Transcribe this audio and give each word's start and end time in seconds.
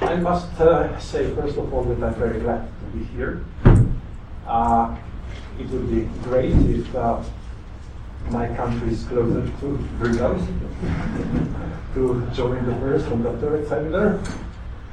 I 0.00 0.16
must 0.16 0.60
uh, 0.60 0.98
say, 1.00 1.34
first 1.34 1.56
of 1.56 1.72
all, 1.72 1.84
that 1.84 2.02
I'm 2.02 2.14
very 2.14 2.40
glad 2.40 2.68
to 2.80 2.96
be 2.96 3.04
here. 3.16 3.44
Uh, 4.46 4.94
it 5.58 5.68
would 5.70 5.90
be 5.90 6.02
great 6.22 6.52
if 6.52 6.94
uh, 6.94 7.22
my 8.30 8.48
country 8.54 8.92
is 8.92 9.04
closer 9.04 9.50
to 9.60 9.78
Brussels 9.98 10.46
to 11.94 12.28
join 12.34 12.66
the 12.66 12.74
first 12.76 13.06
and 13.06 13.24
the 13.24 13.32
third 13.38 13.66
seminar, 13.68 14.20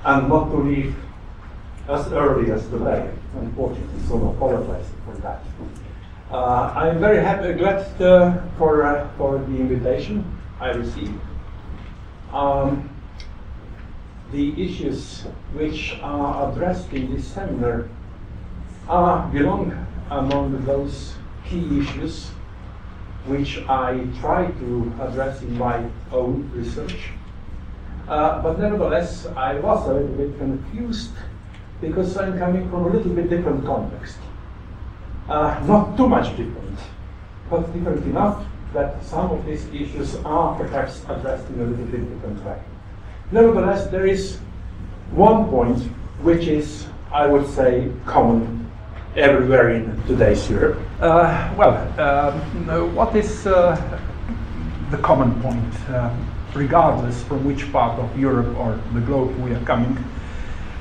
and 0.05 0.29
not 0.29 0.49
to 0.51 0.57
leave 0.57 0.95
as 1.89 2.07
early 2.13 2.51
as 2.51 2.65
today, 2.69 3.11
unfortunately, 3.35 4.07
so 4.07 4.25
I 4.25 4.31
apologize 4.31 4.85
for 5.05 5.15
that. 5.21 5.43
Uh, 6.31 6.73
I'm 6.75 6.99
very 6.99 7.21
happy, 7.21 7.53
glad 7.53 8.01
uh, 8.01 8.41
for, 8.57 8.83
uh, 8.83 9.09
for 9.17 9.37
the 9.37 9.57
invitation 9.57 10.23
I 10.61 10.71
received. 10.71 11.19
Um, 12.31 12.89
the 14.33 14.51
issues 14.61 15.21
which 15.53 15.95
are 16.01 16.51
addressed 16.51 16.91
in 16.91 17.13
this 17.13 17.25
seminar 17.27 17.87
uh, 18.89 19.29
belong 19.29 19.71
among 20.09 20.65
those 20.65 21.13
key 21.47 21.79
issues 21.79 22.29
which 23.27 23.59
I 23.69 24.05
try 24.19 24.47
to 24.47 24.93
address 24.99 25.41
in 25.43 25.57
my 25.57 25.85
own 26.11 26.49
research. 26.53 27.11
Uh, 28.07 28.41
but 28.41 28.59
nevertheless, 28.59 29.27
I 29.27 29.59
was 29.59 29.87
a 29.87 29.93
little 29.93 30.17
bit 30.17 30.37
confused 30.37 31.11
because 31.79 32.17
I'm 32.17 32.37
coming 32.37 32.69
from 32.69 32.85
a 32.85 32.89
little 32.89 33.13
bit 33.13 33.29
different 33.29 33.65
context. 33.65 34.17
Uh, 35.29 35.63
not 35.65 35.95
too 35.95 36.09
much 36.09 36.35
different, 36.35 36.79
but 37.49 37.71
different 37.71 38.03
enough 38.05 38.43
that 38.73 39.01
some 39.05 39.31
of 39.31 39.45
these 39.45 39.67
issues 39.67 40.15
are 40.25 40.57
perhaps 40.57 41.05
addressed 41.07 41.47
in 41.49 41.61
a 41.61 41.65
little 41.65 41.85
bit 41.85 42.09
different 42.13 42.43
way. 42.43 42.59
Nevertheless, 43.33 43.87
there 43.87 44.05
is 44.05 44.37
one 45.09 45.49
point 45.49 45.79
which 46.21 46.45
is, 46.45 46.85
I 47.11 47.25
would 47.25 47.49
say, 47.49 47.91
common 48.05 48.69
everywhere 49.15 49.69
in 49.69 49.99
today's 50.05 50.47
Europe. 50.47 50.79
Uh, 51.01 51.51
well, 51.57 51.75
um, 51.99 52.93
what 52.93 53.15
is 53.15 53.47
uh, 53.47 53.75
the 54.91 54.97
common 54.99 55.33
point, 55.41 55.89
uh, 55.89 56.15
regardless 56.53 57.23
from 57.23 57.43
which 57.43 57.71
part 57.71 57.97
of 57.97 58.19
Europe 58.19 58.55
or 58.55 58.79
the 58.93 59.01
globe 59.01 59.35
we 59.39 59.51
are 59.51 59.65
coming? 59.65 59.97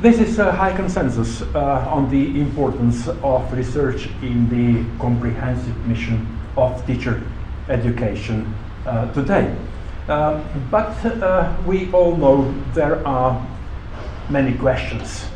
This 0.03 0.19
is 0.19 0.39
a 0.39 0.53
high 0.53 0.77
consensus 0.77 1.41
uh, 1.41 1.89
on 1.91 2.11
the 2.11 2.39
importance 2.39 3.09
of 3.09 3.51
research 3.55 4.11
in 4.21 4.51
the 4.51 4.85
comprehensive 4.99 5.87
mission 5.87 6.29
of 6.59 6.87
teacher 6.87 7.23
education 7.71 8.55
uh, 8.85 9.11
today. 9.15 9.57
Uh, 10.09 10.43
but 10.71 10.95
uh, 11.05 11.55
we 11.67 11.91
all 11.93 12.17
know 12.17 12.55
there 12.75 13.07
are 13.07 13.41
many 14.29 14.57
questions 14.59 15.27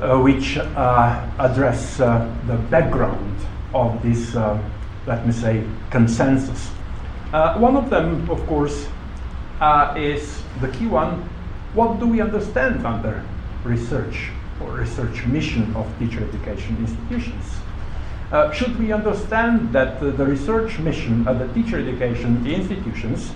uh, 0.00 0.18
which 0.18 0.58
uh, 0.58 1.26
address 1.38 1.96
the 1.96 2.60
background 2.70 3.36
of 3.74 4.02
this, 4.02 4.34
let 5.06 5.26
me 5.26 5.32
say, 5.32 5.64
consensus. 5.90 6.68
one 7.58 7.76
of 7.76 7.88
them, 7.90 8.28
of 8.30 8.44
course, 8.46 8.88
is 9.96 10.42
the 10.60 10.68
key 10.72 10.86
one. 10.86 11.28
What 11.74 12.00
do 12.00 12.06
we 12.06 12.20
understand 12.20 12.84
under 12.84 13.24
research 13.64 14.30
or 14.60 14.72
research 14.72 15.24
mission 15.26 15.74
of 15.74 15.86
teacher 15.98 16.22
education 16.24 16.76
institutions. 16.80 17.44
Uh, 18.32 18.52
should 18.52 18.78
we 18.78 18.92
understand 18.92 19.72
that 19.72 20.00
uh, 20.02 20.10
the 20.10 20.24
research 20.24 20.78
mission 20.78 21.26
of 21.26 21.38
the 21.38 21.48
teacher 21.52 21.78
education 21.78 22.46
institutions 22.46 23.32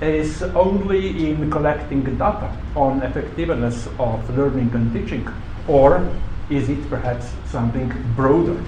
is 0.00 0.42
only 0.42 1.30
in 1.30 1.50
collecting 1.50 2.02
data 2.04 2.54
on 2.74 3.02
effectiveness 3.02 3.88
of 3.98 4.36
learning 4.36 4.70
and 4.74 4.92
teaching, 4.92 5.26
or 5.66 6.06
is 6.50 6.68
it 6.68 6.88
perhaps 6.90 7.32
something 7.46 7.92
broader? 8.14 8.62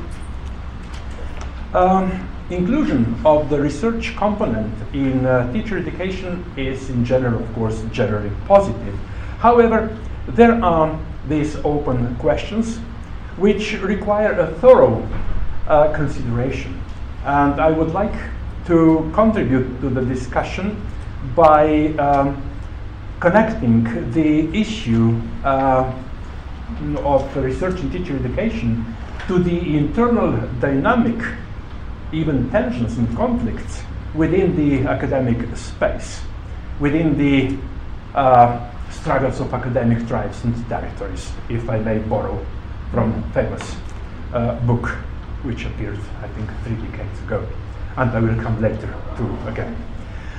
Um, 1.75 2.28
inclusion 2.50 3.15
of 3.27 3.50
the 3.50 3.61
research 3.61 4.16
component 4.16 4.72
in 4.94 5.27
uh, 5.27 5.53
teacher 5.53 5.77
education 5.77 6.44
is 6.56 6.89
in 6.89 7.05
general, 7.05 7.43
of 7.43 7.55
course, 7.55 7.83
generally 7.93 8.31
positive. 8.47 8.95
However, 9.39 9.97
there 10.28 10.62
are 10.65 10.99
these 11.28 11.56
open 11.56 12.16
questions 12.16 12.78
which 13.37 13.75
require 13.83 14.33
a 14.33 14.47
thorough 14.60 15.06
uh, 15.69 15.93
consideration. 15.95 16.81
And 17.25 17.60
I 17.60 17.71
would 17.71 17.93
like 17.93 18.15
to 18.66 19.10
contribute 19.15 19.81
to 19.83 19.91
the 19.91 20.00
discussion 20.00 20.81
by 21.34 21.89
um, 21.97 22.41
connecting 23.21 23.84
the 24.12 24.49
issue 24.56 25.21
uh, 25.45 25.93
of 26.99 27.37
research 27.37 27.81
in 27.81 27.91
teacher 27.91 28.17
education 28.17 28.97
to 29.27 29.39
the 29.39 29.77
internal 29.77 30.33
dynamic, 30.61 31.21
even 32.12 32.49
tensions 32.51 32.97
and 32.99 33.15
conflicts 33.17 33.83
within 34.15 34.57
the 34.57 34.89
academic 34.89 35.57
space, 35.57 36.21
within 36.81 37.19
the 37.19 37.57
uh, 38.15 38.71
struggles 38.91 39.41
of 39.41 39.53
academic 39.53 40.07
tribes 40.07 40.45
and 40.45 40.69
territories, 40.69 41.33
if 41.49 41.69
I 41.69 41.78
may 41.78 41.99
borrow 41.99 42.45
from 42.91 43.23
famous 43.33 43.77
uh, 44.33 44.55
book 44.61 44.89
which 45.43 45.65
appeared, 45.65 45.99
I 46.23 46.28
think, 46.28 46.51
three 46.65 46.77
decades 46.77 47.21
ago, 47.21 47.47
and 47.97 48.11
I 48.11 48.21
will 48.21 48.43
come 48.43 48.61
later 48.61 48.95
to 49.17 49.49
again. 49.49 49.77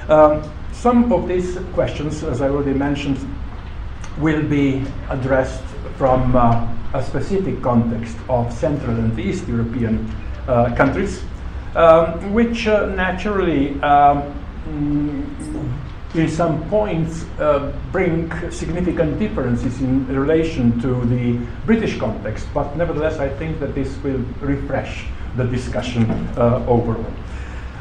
Um, 0.09 0.41
some 0.71 1.13
of 1.13 1.27
these 1.27 1.59
questions, 1.73 2.23
as 2.23 2.41
I 2.41 2.49
already 2.49 2.73
mentioned, 2.73 3.19
will 4.17 4.41
be 4.41 4.83
addressed 5.09 5.63
from 5.97 6.35
uh, 6.35 6.67
a 6.95 7.03
specific 7.03 7.61
context 7.61 8.17
of 8.27 8.51
Central 8.51 8.95
and 8.95 9.17
East 9.19 9.47
European 9.47 10.09
uh, 10.47 10.73
countries, 10.75 11.21
um, 11.75 12.33
which 12.33 12.67
uh, 12.67 12.87
naturally 12.87 13.79
um, 13.81 14.33
in 16.15 16.27
some 16.27 16.67
points 16.69 17.25
uh, 17.39 17.71
bring 17.91 18.31
significant 18.49 19.19
differences 19.19 19.79
in 19.79 20.07
relation 20.07 20.79
to 20.81 21.05
the 21.05 21.33
British 21.67 21.99
context, 21.99 22.47
but 22.51 22.75
nevertheless, 22.75 23.19
I 23.19 23.29
think 23.29 23.59
that 23.59 23.75
this 23.75 23.95
will 23.97 24.25
refresh 24.41 25.05
the 25.35 25.43
discussion 25.43 26.09
uh, 26.35 26.65
overall. 26.67 27.05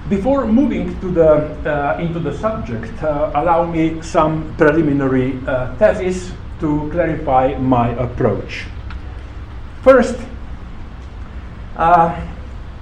Before 0.09 0.47
moving 0.47 0.99
to 1.01 1.11
the, 1.11 1.29
uh, 1.69 1.99
into 2.01 2.19
the 2.19 2.33
subject, 2.39 3.03
uh, 3.03 3.31
allow 3.35 3.67
me 3.67 4.01
some 4.01 4.55
preliminary 4.57 5.39
uh, 5.47 5.77
thesis 5.77 6.33
to 6.61 6.89
clarify 6.91 7.59
my 7.59 7.91
approach. 7.91 8.65
First, 9.83 10.17
uh, 11.77 12.19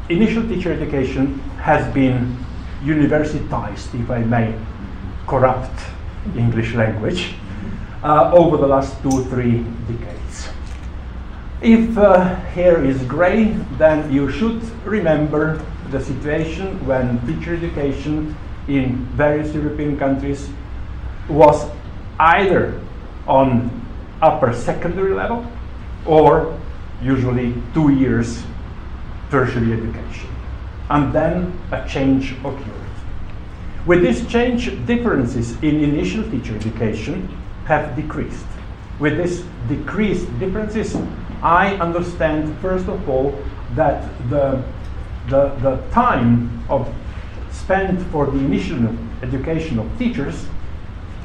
initial 0.09 0.47
teacher 0.47 0.72
education 0.72 1.41
has 1.59 1.82
been 1.92 2.38
universitized, 2.84 3.93
if 4.00 4.08
I 4.08 4.20
may 4.20 4.54
corrupt 5.26 5.81
English 6.37 6.75
language 6.75 7.34
uh, 8.04 8.31
over 8.32 8.56
the 8.56 8.66
last 8.69 9.03
two, 9.03 9.25
three 9.25 9.64
decades. 9.91 10.48
If 11.62 11.97
uh, 11.97 12.22
hair 12.53 12.84
is 12.84 13.03
gray, 13.05 13.44
then 13.78 14.12
you 14.12 14.31
should 14.31 14.62
remember 14.84 15.65
the 15.91 16.00
situation 16.00 16.84
when 16.87 17.19
teacher 17.27 17.55
education 17.55 18.37
in 18.69 18.97
various 19.17 19.55
European 19.55 19.99
countries 19.99 20.50
was 21.28 21.69
either 22.19 22.78
on 23.27 23.71
upper 24.21 24.53
secondary 24.53 25.15
level 25.15 25.47
or 26.05 26.59
usually 27.03 27.55
two 27.73 27.91
years 27.91 28.43
tertiary 29.31 29.73
education. 29.73 30.28
And 30.91 31.12
then 31.12 31.59
a 31.73 31.87
change 31.88 32.33
occurred. 32.44 32.87
With 33.87 34.03
this 34.03 34.27
change, 34.27 34.67
differences 34.87 35.53
in 35.62 35.83
initial 35.83 36.28
teacher 36.31 36.55
education 36.55 37.28
have 37.67 37.97
decreased. 37.97 38.47
With 38.99 39.17
this 39.17 39.44
decreased 39.69 40.26
differences, 40.38 40.97
I 41.43 41.75
understand, 41.77 42.56
first 42.59 42.88
of 42.88 43.09
all, 43.09 43.38
that 43.75 44.09
the, 44.31 44.62
the, 45.29 45.49
the 45.61 45.83
time 45.91 46.65
of 46.69 46.93
spent 47.50 48.00
for 48.12 48.27
the 48.27 48.38
initial 48.38 48.88
education 49.23 49.79
of 49.79 49.99
teachers 49.99 50.47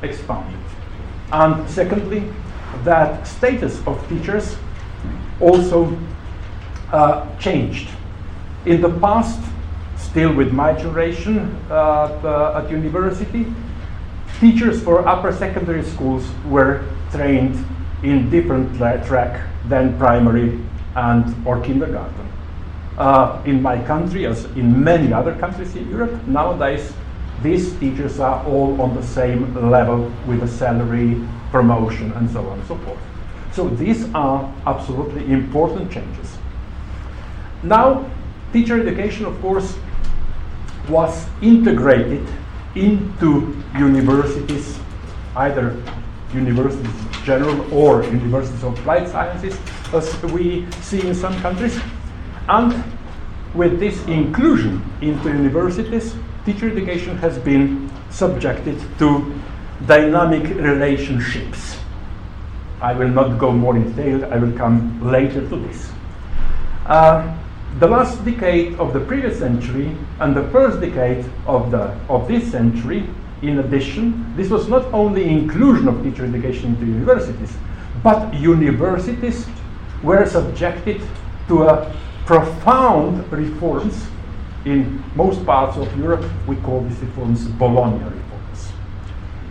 expanded. 0.01 0.59
And 1.31 1.69
secondly, 1.69 2.23
that 2.83 3.27
status 3.27 3.85
of 3.85 4.07
teachers 4.09 4.57
also 5.39 5.97
uh, 6.91 7.27
changed. 7.37 7.89
In 8.65 8.81
the 8.81 8.89
past, 8.99 9.39
still 9.97 10.33
with 10.33 10.51
my 10.51 10.73
generation 10.73 11.55
uh, 11.69 12.61
at 12.63 12.69
university, 12.69 13.45
teachers 14.39 14.81
for 14.81 15.07
upper 15.07 15.31
secondary 15.31 15.83
schools 15.83 16.27
were 16.45 16.83
trained 17.11 17.63
in 18.03 18.29
different 18.29 18.75
track 18.75 19.47
than 19.67 19.97
primary 19.97 20.59
and 20.95 21.47
or 21.47 21.61
kindergarten. 21.61 22.27
Uh, 22.97 23.41
in 23.45 23.61
my 23.61 23.81
country, 23.83 24.25
as 24.25 24.45
in 24.57 24.83
many 24.83 25.13
other 25.13 25.35
countries 25.35 25.75
in 25.75 25.89
Europe, 25.89 26.11
nowadays 26.27 26.93
these 27.41 27.73
teachers 27.79 28.19
are 28.19 28.45
all 28.45 28.79
on 28.81 28.95
the 28.95 29.03
same 29.03 29.53
level 29.71 30.11
with 30.27 30.43
a 30.43 30.47
salary, 30.47 31.19
promotion, 31.49 32.11
and 32.13 32.29
so 32.29 32.45
on 32.47 32.59
and 32.59 32.67
so 32.67 32.77
forth. 32.79 32.99
So 33.53 33.69
these 33.69 34.13
are 34.13 34.53
absolutely 34.65 35.31
important 35.31 35.91
changes. 35.91 36.37
Now, 37.63 38.09
teacher 38.53 38.79
education, 38.79 39.25
of 39.25 39.39
course, 39.41 39.77
was 40.89 41.25
integrated 41.41 42.27
into 42.75 43.55
universities, 43.75 44.79
either 45.35 45.81
universities 46.33 47.10
general 47.23 47.73
or 47.73 48.03
universities 48.03 48.63
of 48.63 48.77
applied 48.79 49.07
sciences, 49.07 49.57
as 49.93 50.21
we 50.23 50.69
see 50.81 51.05
in 51.07 51.15
some 51.15 51.39
countries. 51.41 51.79
And 52.47 52.83
with 53.53 53.79
this 53.79 54.03
inclusion 54.05 54.83
into 55.01 55.29
universities, 55.29 56.15
teacher 56.45 56.69
education 56.69 57.17
has 57.17 57.37
been 57.37 57.91
subjected 58.09 58.79
to 58.99 59.33
dynamic 59.85 60.43
relationships. 60.55 61.77
I 62.81 62.93
will 62.93 63.09
not 63.09 63.37
go 63.37 63.51
more 63.51 63.75
in 63.75 63.91
detail, 63.93 64.25
I 64.33 64.37
will 64.37 64.57
come 64.57 65.11
later 65.11 65.47
to 65.47 65.55
this. 65.55 65.91
Uh, 66.85 67.37
the 67.79 67.87
last 67.87 68.23
decade 68.25 68.77
of 68.79 68.91
the 68.91 68.99
previous 68.99 69.39
century 69.39 69.95
and 70.19 70.35
the 70.35 70.43
first 70.49 70.81
decade 70.81 71.23
of, 71.45 71.71
the, 71.71 71.95
of 72.09 72.27
this 72.27 72.51
century, 72.51 73.07
in 73.41 73.59
addition, 73.59 74.35
this 74.35 74.49
was 74.49 74.67
not 74.67 74.85
only 74.93 75.27
inclusion 75.27 75.87
of 75.87 76.03
teacher 76.03 76.25
education 76.25 76.75
into 76.75 76.85
universities, 76.85 77.51
but 78.03 78.33
universities 78.33 79.47
were 80.03 80.25
subjected 80.25 81.01
to 81.47 81.63
a 81.63 81.95
profound 82.25 83.31
reforms 83.31 84.05
in 84.65 85.03
most 85.15 85.43
parts 85.45 85.77
of 85.77 85.97
Europe. 85.97 86.23
We 86.47 86.55
call 86.57 86.81
these 86.81 86.99
reforms 86.99 87.47
Bologna 87.47 88.03
reforms. 88.03 88.71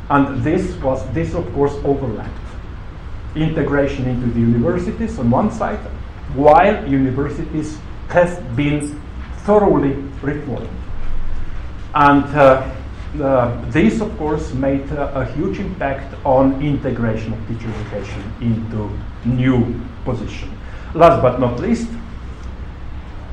And 0.09 0.43
this 0.43 0.75
was 0.77 1.05
this 1.13 1.35
of 1.35 1.53
course 1.53 1.75
overlapped. 1.85 2.37
Integration 3.35 4.07
into 4.07 4.27
the 4.27 4.41
universities 4.41 5.19
on 5.19 5.31
one 5.31 5.51
side, 5.51 5.79
while 6.35 6.89
universities 6.89 7.79
have 8.09 8.57
been 8.57 9.01
thoroughly 9.45 9.93
reformed. 10.23 10.69
And 11.95 12.25
uh, 12.37 12.71
this, 13.15 14.01
of 14.01 14.17
course, 14.19 14.53
made 14.55 14.91
uh, 14.93 15.13
a 15.15 15.25
huge 15.33 15.59
impact 15.59 16.15
on 16.25 16.61
integration 16.63 17.33
of 17.33 17.49
teacher 17.49 17.73
education 17.81 18.33
into 18.41 18.91
new 19.25 19.81
position. 20.05 20.57
Last 20.95 21.23
but 21.23 21.41
not 21.41 21.61
least, 21.61 21.89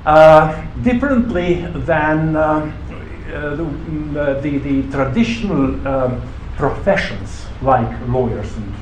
uh, 0.08 0.66
differently 0.84 1.66
than 1.86 2.36
uh, 2.36 2.40
uh, 2.40 3.56
the, 3.56 3.64
mm, 3.64 4.42
the, 4.42 4.58
the, 4.58 4.90
traditional 4.90 6.22
professions 6.56 7.46
like 7.62 8.08
lawyers 8.08 8.56
and 8.56 8.74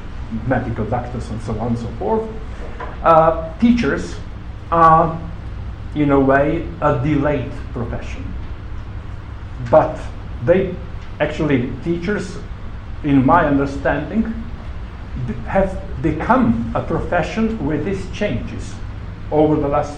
medical 0.47 0.85
doctors 0.85 1.27
and 1.31 1.41
so 1.41 1.57
on 1.59 1.69
and 1.69 1.79
so 1.79 1.87
forth, 1.97 2.29
uh, 3.03 3.57
teachers 3.57 4.15
are 4.71 5.19
in 5.95 6.11
a 6.11 6.19
way, 6.19 6.67
a 6.81 7.01
delayed 7.03 7.51
profession. 7.73 8.23
But 9.71 9.97
they 10.43 10.75
actually, 11.19 11.71
teachers, 11.83 12.37
in 13.03 13.25
my 13.25 13.45
understanding, 13.45 14.23
have 15.47 15.81
become 16.01 16.71
a 16.75 16.83
profession 16.83 17.65
with 17.65 17.85
these 17.85 18.09
changes 18.11 18.73
over 19.31 19.55
the 19.55 19.67
last 19.67 19.97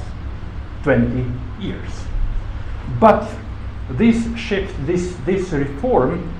20 0.83 1.25
years. 1.59 1.91
But 2.99 3.29
this 3.89 4.35
shift, 4.37 4.73
this, 4.85 5.15
this 5.25 5.51
reform, 5.51 6.33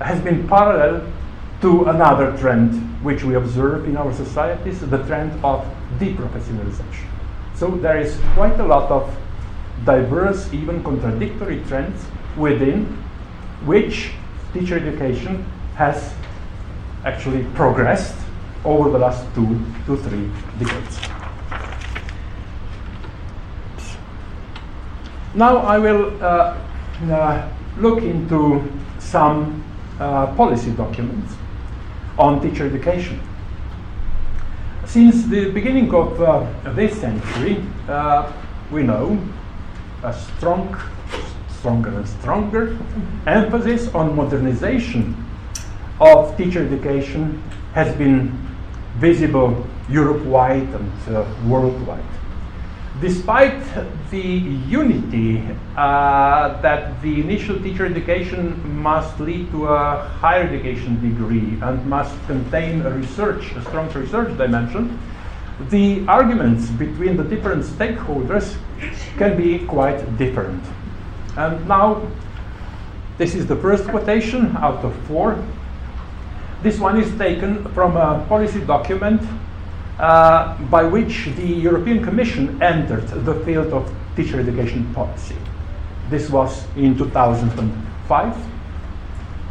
has 0.00 0.20
been 0.22 0.46
parallel 0.48 1.10
to 1.60 1.86
another 1.86 2.36
trend 2.36 2.74
which 3.02 3.22
we 3.22 3.34
observe 3.34 3.88
in 3.88 3.96
our 3.96 4.12
societies 4.12 4.80
the 4.80 4.98
trend 5.04 5.32
of 5.44 5.64
deprofessionalization. 5.98 7.08
So 7.54 7.70
there 7.70 7.98
is 7.98 8.18
quite 8.34 8.58
a 8.60 8.66
lot 8.66 8.90
of 8.90 9.16
diverse, 9.84 10.52
even 10.52 10.82
contradictory 10.82 11.62
trends 11.68 12.04
within 12.36 13.02
which 13.64 14.10
teacher 14.52 14.78
education 14.78 15.44
has 15.74 16.14
actually 17.04 17.44
progressed 17.54 18.16
over 18.64 18.90
the 18.90 18.98
last 18.98 19.24
two 19.34 19.60
to 19.86 19.96
three 19.96 20.30
decades. 20.58 20.98
Now 25.34 25.58
I 25.58 25.78
will 25.78 26.12
uh, 26.22 26.58
uh, 27.10 27.48
look 27.78 28.02
into 28.02 28.62
some 28.98 29.62
uh, 30.00 30.34
policy 30.34 30.70
documents 30.70 31.34
on 32.18 32.40
teacher 32.40 32.66
education. 32.66 33.20
Since 34.86 35.26
the 35.26 35.50
beginning 35.50 35.92
of 35.94 36.20
uh, 36.20 36.46
this 36.72 36.98
century, 37.00 37.62
uh, 37.88 38.32
we 38.70 38.82
know 38.82 39.18
a 40.02 40.12
strong, 40.12 40.74
stronger 41.58 41.90
and 41.90 42.08
stronger 42.08 42.78
emphasis 43.26 43.92
on 43.94 44.14
modernization 44.14 45.14
of 46.00 46.36
teacher 46.36 46.64
education 46.66 47.42
has 47.72 47.94
been 47.96 48.30
visible 48.98 49.66
Europe-wide 49.88 50.68
and 50.80 51.16
uh, 51.16 51.24
worldwide 51.46 52.04
despite 53.00 53.62
the 54.10 54.18
unity 54.68 55.42
uh, 55.76 56.60
that 56.62 57.00
the 57.02 57.20
initial 57.20 57.56
teacher 57.60 57.84
education 57.84 58.82
must 58.82 59.18
lead 59.20 59.50
to 59.50 59.66
a 59.66 59.98
higher 60.20 60.44
education 60.44 60.94
degree 61.00 61.58
and 61.60 61.84
must 61.86 62.14
contain 62.26 62.80
a 62.82 62.90
research, 62.90 63.52
a 63.52 63.62
strong 63.62 63.90
research 63.92 64.34
dimension, 64.38 64.98
the 65.70 66.06
arguments 66.06 66.70
between 66.70 67.16
the 67.16 67.24
different 67.24 67.64
stakeholders 67.64 68.56
can 69.18 69.36
be 69.36 69.66
quite 69.66 70.16
different. 70.16 70.62
And 71.36 71.68
now, 71.68 72.02
this 73.18 73.34
is 73.34 73.46
the 73.46 73.56
first 73.56 73.84
quotation 73.88 74.56
out 74.56 74.84
of 74.84 74.94
four. 75.06 75.42
This 76.62 76.78
one 76.78 77.00
is 77.00 77.16
taken 77.18 77.64
from 77.72 77.96
a 77.96 78.24
policy 78.28 78.60
document 78.60 79.22
uh, 79.98 80.56
by 80.64 80.82
which 80.84 81.26
the 81.36 81.46
European 81.46 82.02
Commission 82.02 82.62
entered 82.62 83.06
the 83.24 83.34
field 83.44 83.72
of 83.72 83.92
teacher 84.16 84.40
education 84.40 84.92
policy. 84.94 85.36
This 86.10 86.30
was 86.30 86.64
in 86.76 86.96
2005. 86.96 88.36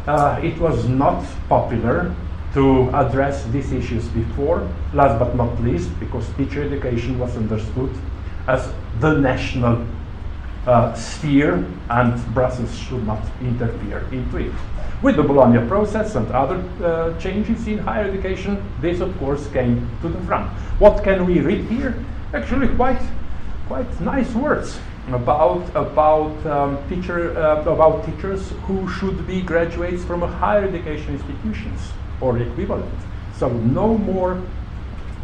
Uh, 0.06 0.40
it 0.42 0.58
was 0.58 0.88
not 0.88 1.24
popular 1.48 2.14
to 2.54 2.88
address 2.94 3.44
these 3.46 3.72
issues 3.72 4.08
before, 4.08 4.68
last 4.94 5.18
but 5.18 5.36
not 5.36 5.60
least, 5.62 5.90
because 6.00 6.26
teacher 6.36 6.62
education 6.62 7.18
was 7.18 7.36
understood 7.36 7.90
as 8.46 8.72
the 9.00 9.12
national 9.18 9.84
uh, 10.66 10.92
sphere 10.94 11.64
and 11.90 12.34
Brussels 12.34 12.76
should 12.76 13.06
not 13.06 13.22
interfere 13.40 14.06
into 14.12 14.38
it. 14.38 14.52
With 15.02 15.16
the 15.16 15.22
Bologna 15.22 15.66
process 15.68 16.14
and 16.14 16.30
other 16.32 16.62
uh, 16.82 17.18
changes 17.18 17.66
in 17.68 17.78
higher 17.78 18.04
education, 18.04 18.62
this 18.80 19.00
of 19.00 19.16
course 19.18 19.46
came 19.52 19.88
to 20.02 20.08
the 20.08 20.20
front. 20.22 20.50
What 20.78 21.04
can 21.04 21.26
we 21.26 21.40
read 21.40 21.66
here? 21.66 21.94
Actually 22.32 22.68
quite, 22.74 23.00
quite 23.68 24.00
nice 24.00 24.32
words 24.34 24.78
about, 25.12 25.68
about, 25.76 26.34
um, 26.46 26.78
teacher, 26.88 27.38
uh, 27.38 27.62
about 27.62 28.04
teachers 28.04 28.50
who 28.66 28.88
should 28.88 29.26
be 29.26 29.42
graduates 29.42 30.04
from 30.04 30.22
a 30.22 30.26
higher 30.26 30.64
education 30.64 31.14
institutions 31.14 31.80
or 32.20 32.38
equivalent. 32.38 32.92
So 33.36 33.50
no 33.50 33.96
more 33.98 34.42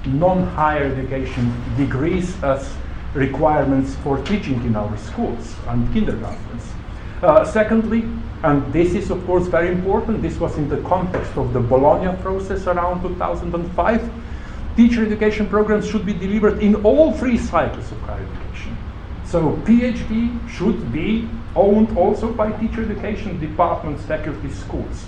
non-higher 0.04 0.84
education 0.84 1.52
degrees 1.76 2.40
as 2.42 2.72
requirements 3.14 3.94
for 3.96 4.18
teaching 4.24 4.62
in 4.64 4.76
our 4.76 4.96
schools 4.96 5.54
and 5.68 5.92
kindergartens. 5.92 6.72
Uh, 7.22 7.44
secondly, 7.44 8.04
and 8.42 8.72
this 8.72 8.94
is, 8.94 9.10
of 9.10 9.24
course, 9.26 9.46
very 9.46 9.68
important. 9.68 10.22
This 10.22 10.38
was 10.38 10.56
in 10.58 10.68
the 10.68 10.80
context 10.82 11.36
of 11.36 11.52
the 11.52 11.60
Bologna 11.60 12.16
process 12.22 12.66
around 12.66 13.02
2005. 13.02 14.10
Teacher 14.76 15.06
education 15.06 15.46
programs 15.46 15.86
should 15.86 16.04
be 16.04 16.14
delivered 16.14 16.60
in 16.62 16.74
all 16.76 17.12
three 17.12 17.38
cycles 17.38 17.92
of 17.92 18.00
higher 18.00 18.26
education. 18.26 18.76
So 19.24 19.52
PhD 19.64 20.48
should 20.48 20.92
be 20.92 21.28
owned 21.54 21.96
also 21.96 22.32
by 22.32 22.50
teacher 22.52 22.82
education 22.82 23.38
departments, 23.38 24.02
faculty, 24.04 24.50
schools, 24.50 25.04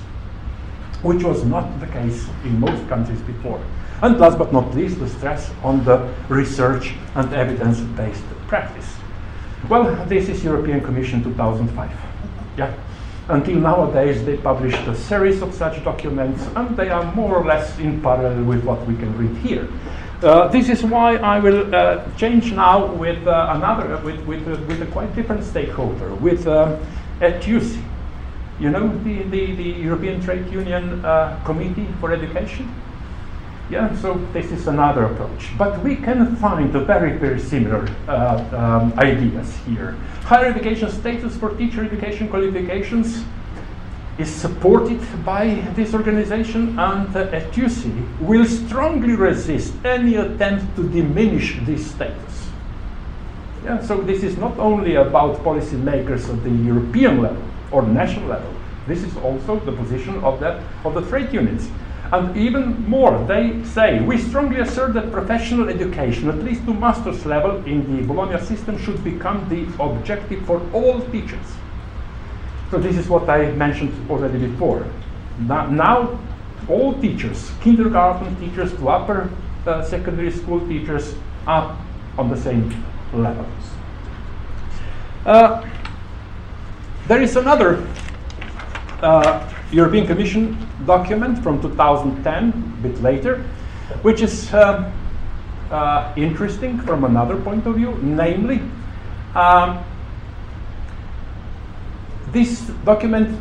which 1.02 1.24
was 1.24 1.44
not 1.44 1.80
the 1.80 1.86
case 1.86 2.28
in 2.44 2.60
most 2.60 2.86
countries 2.88 3.20
before. 3.22 3.60
And 4.04 4.20
last 4.20 4.36
but 4.36 4.52
not 4.52 4.74
least, 4.74 4.98
the 4.98 5.08
stress 5.08 5.50
on 5.62 5.82
the 5.86 5.96
research 6.28 6.92
and 7.14 7.32
evidence-based 7.32 8.22
practice. 8.48 8.86
Well, 9.70 9.96
this 10.04 10.28
is 10.28 10.44
European 10.44 10.82
Commission 10.82 11.24
2005. 11.24 11.90
Yeah. 12.58 12.74
Until 13.30 13.56
nowadays, 13.56 14.22
they 14.26 14.36
published 14.36 14.86
a 14.88 14.94
series 14.94 15.40
of 15.40 15.54
such 15.54 15.82
documents, 15.84 16.46
and 16.54 16.76
they 16.76 16.90
are 16.90 17.14
more 17.14 17.34
or 17.34 17.46
less 17.46 17.78
in 17.78 18.02
parallel 18.02 18.44
with 18.44 18.62
what 18.62 18.86
we 18.86 18.94
can 18.94 19.16
read 19.16 19.34
here. 19.38 19.66
Uh, 20.22 20.48
this 20.48 20.68
is 20.68 20.84
why 20.84 21.16
I 21.16 21.38
will 21.40 21.74
uh, 21.74 22.04
change 22.18 22.52
now 22.52 22.92
with 22.92 23.26
uh, 23.26 23.54
another, 23.56 23.96
with, 24.04 24.20
with, 24.26 24.46
with, 24.46 24.82
a 24.82 24.86
quite 24.92 25.16
different 25.16 25.42
stakeholder, 25.42 26.14
with 26.16 26.46
um, 26.46 26.76
ETUCE. 27.22 27.78
You 28.60 28.68
know 28.68 28.86
the, 28.98 29.22
the, 29.22 29.54
the 29.54 29.70
European 29.80 30.20
Trade 30.20 30.52
Union 30.52 31.02
uh, 31.06 31.42
Committee 31.46 31.88
for 32.00 32.12
Education? 32.12 32.68
Yeah, 33.70 33.96
so 33.96 34.14
this 34.32 34.52
is 34.52 34.66
another 34.66 35.04
approach. 35.04 35.56
But 35.56 35.82
we 35.82 35.96
can 35.96 36.36
find 36.36 36.70
very, 36.70 37.16
very 37.16 37.40
similar 37.40 37.88
uh, 38.06 38.44
um, 38.52 38.98
ideas 38.98 39.56
here. 39.66 39.92
Higher 40.24 40.46
education 40.46 40.90
status 40.90 41.36
for 41.36 41.56
teacher 41.56 41.82
education 41.82 42.28
qualifications 42.28 43.24
is 44.18 44.32
supported 44.32 45.00
by 45.24 45.62
this 45.74 45.94
organization, 45.94 46.78
and 46.78 47.16
uh, 47.16 47.26
ETUCE 47.32 47.86
will 48.20 48.44
strongly 48.44 49.16
resist 49.16 49.72
any 49.84 50.16
attempt 50.16 50.76
to 50.76 50.88
diminish 50.88 51.58
this 51.62 51.90
status. 51.90 52.48
Yeah, 53.64 53.80
so 53.80 54.02
this 54.02 54.22
is 54.22 54.36
not 54.36 54.58
only 54.58 54.96
about 54.96 55.38
policymakers 55.38 56.28
at 56.28 56.44
the 56.44 56.50
European 56.50 57.22
level 57.22 57.42
or 57.72 57.82
national 57.82 58.28
level. 58.28 58.52
This 58.86 59.02
is 59.02 59.16
also 59.16 59.58
the 59.60 59.72
position 59.72 60.22
of, 60.22 60.38
that, 60.40 60.62
of 60.84 60.92
the 60.92 61.00
trade 61.08 61.32
unions. 61.32 61.70
And 62.12 62.36
even 62.36 62.88
more, 62.88 63.24
they 63.26 63.64
say, 63.64 64.00
we 64.00 64.18
strongly 64.18 64.60
assert 64.60 64.94
that 64.94 65.10
professional 65.10 65.68
education, 65.68 66.28
at 66.28 66.44
least 66.44 66.64
to 66.66 66.74
master's 66.74 67.24
level 67.26 67.64
in 67.64 67.96
the 67.96 68.06
Bologna 68.06 68.38
system, 68.44 68.78
should 68.78 69.02
become 69.02 69.48
the 69.48 69.66
objective 69.82 70.44
for 70.46 70.60
all 70.72 71.00
teachers. 71.10 71.46
So 72.70 72.78
this 72.78 72.96
is 72.96 73.08
what 73.08 73.28
I 73.28 73.52
mentioned 73.52 73.92
already 74.10 74.38
before. 74.46 74.86
Now, 75.38 76.18
all 76.68 77.00
teachers, 77.00 77.50
kindergarten 77.62 78.36
teachers 78.36 78.72
to 78.72 78.88
upper 78.88 79.30
uh, 79.66 79.82
secondary 79.82 80.30
school 80.30 80.60
teachers, 80.68 81.14
are 81.46 81.76
on 82.16 82.30
the 82.30 82.36
same 82.36 82.84
levels. 83.12 83.64
Uh, 85.26 85.66
there 87.08 87.22
is 87.22 87.36
another 87.36 87.86
uh, 89.02 89.52
European 89.74 90.06
Commission 90.06 90.56
document 90.86 91.42
from 91.42 91.60
2010, 91.60 92.48
a 92.48 92.82
bit 92.82 93.02
later, 93.02 93.42
which 94.02 94.22
is 94.22 94.54
um, 94.54 94.92
uh, 95.70 96.12
interesting 96.16 96.78
from 96.80 97.04
another 97.04 97.36
point 97.36 97.66
of 97.66 97.74
view, 97.74 97.98
namely, 98.00 98.62
um, 99.34 99.84
this 102.30 102.60
document 102.84 103.40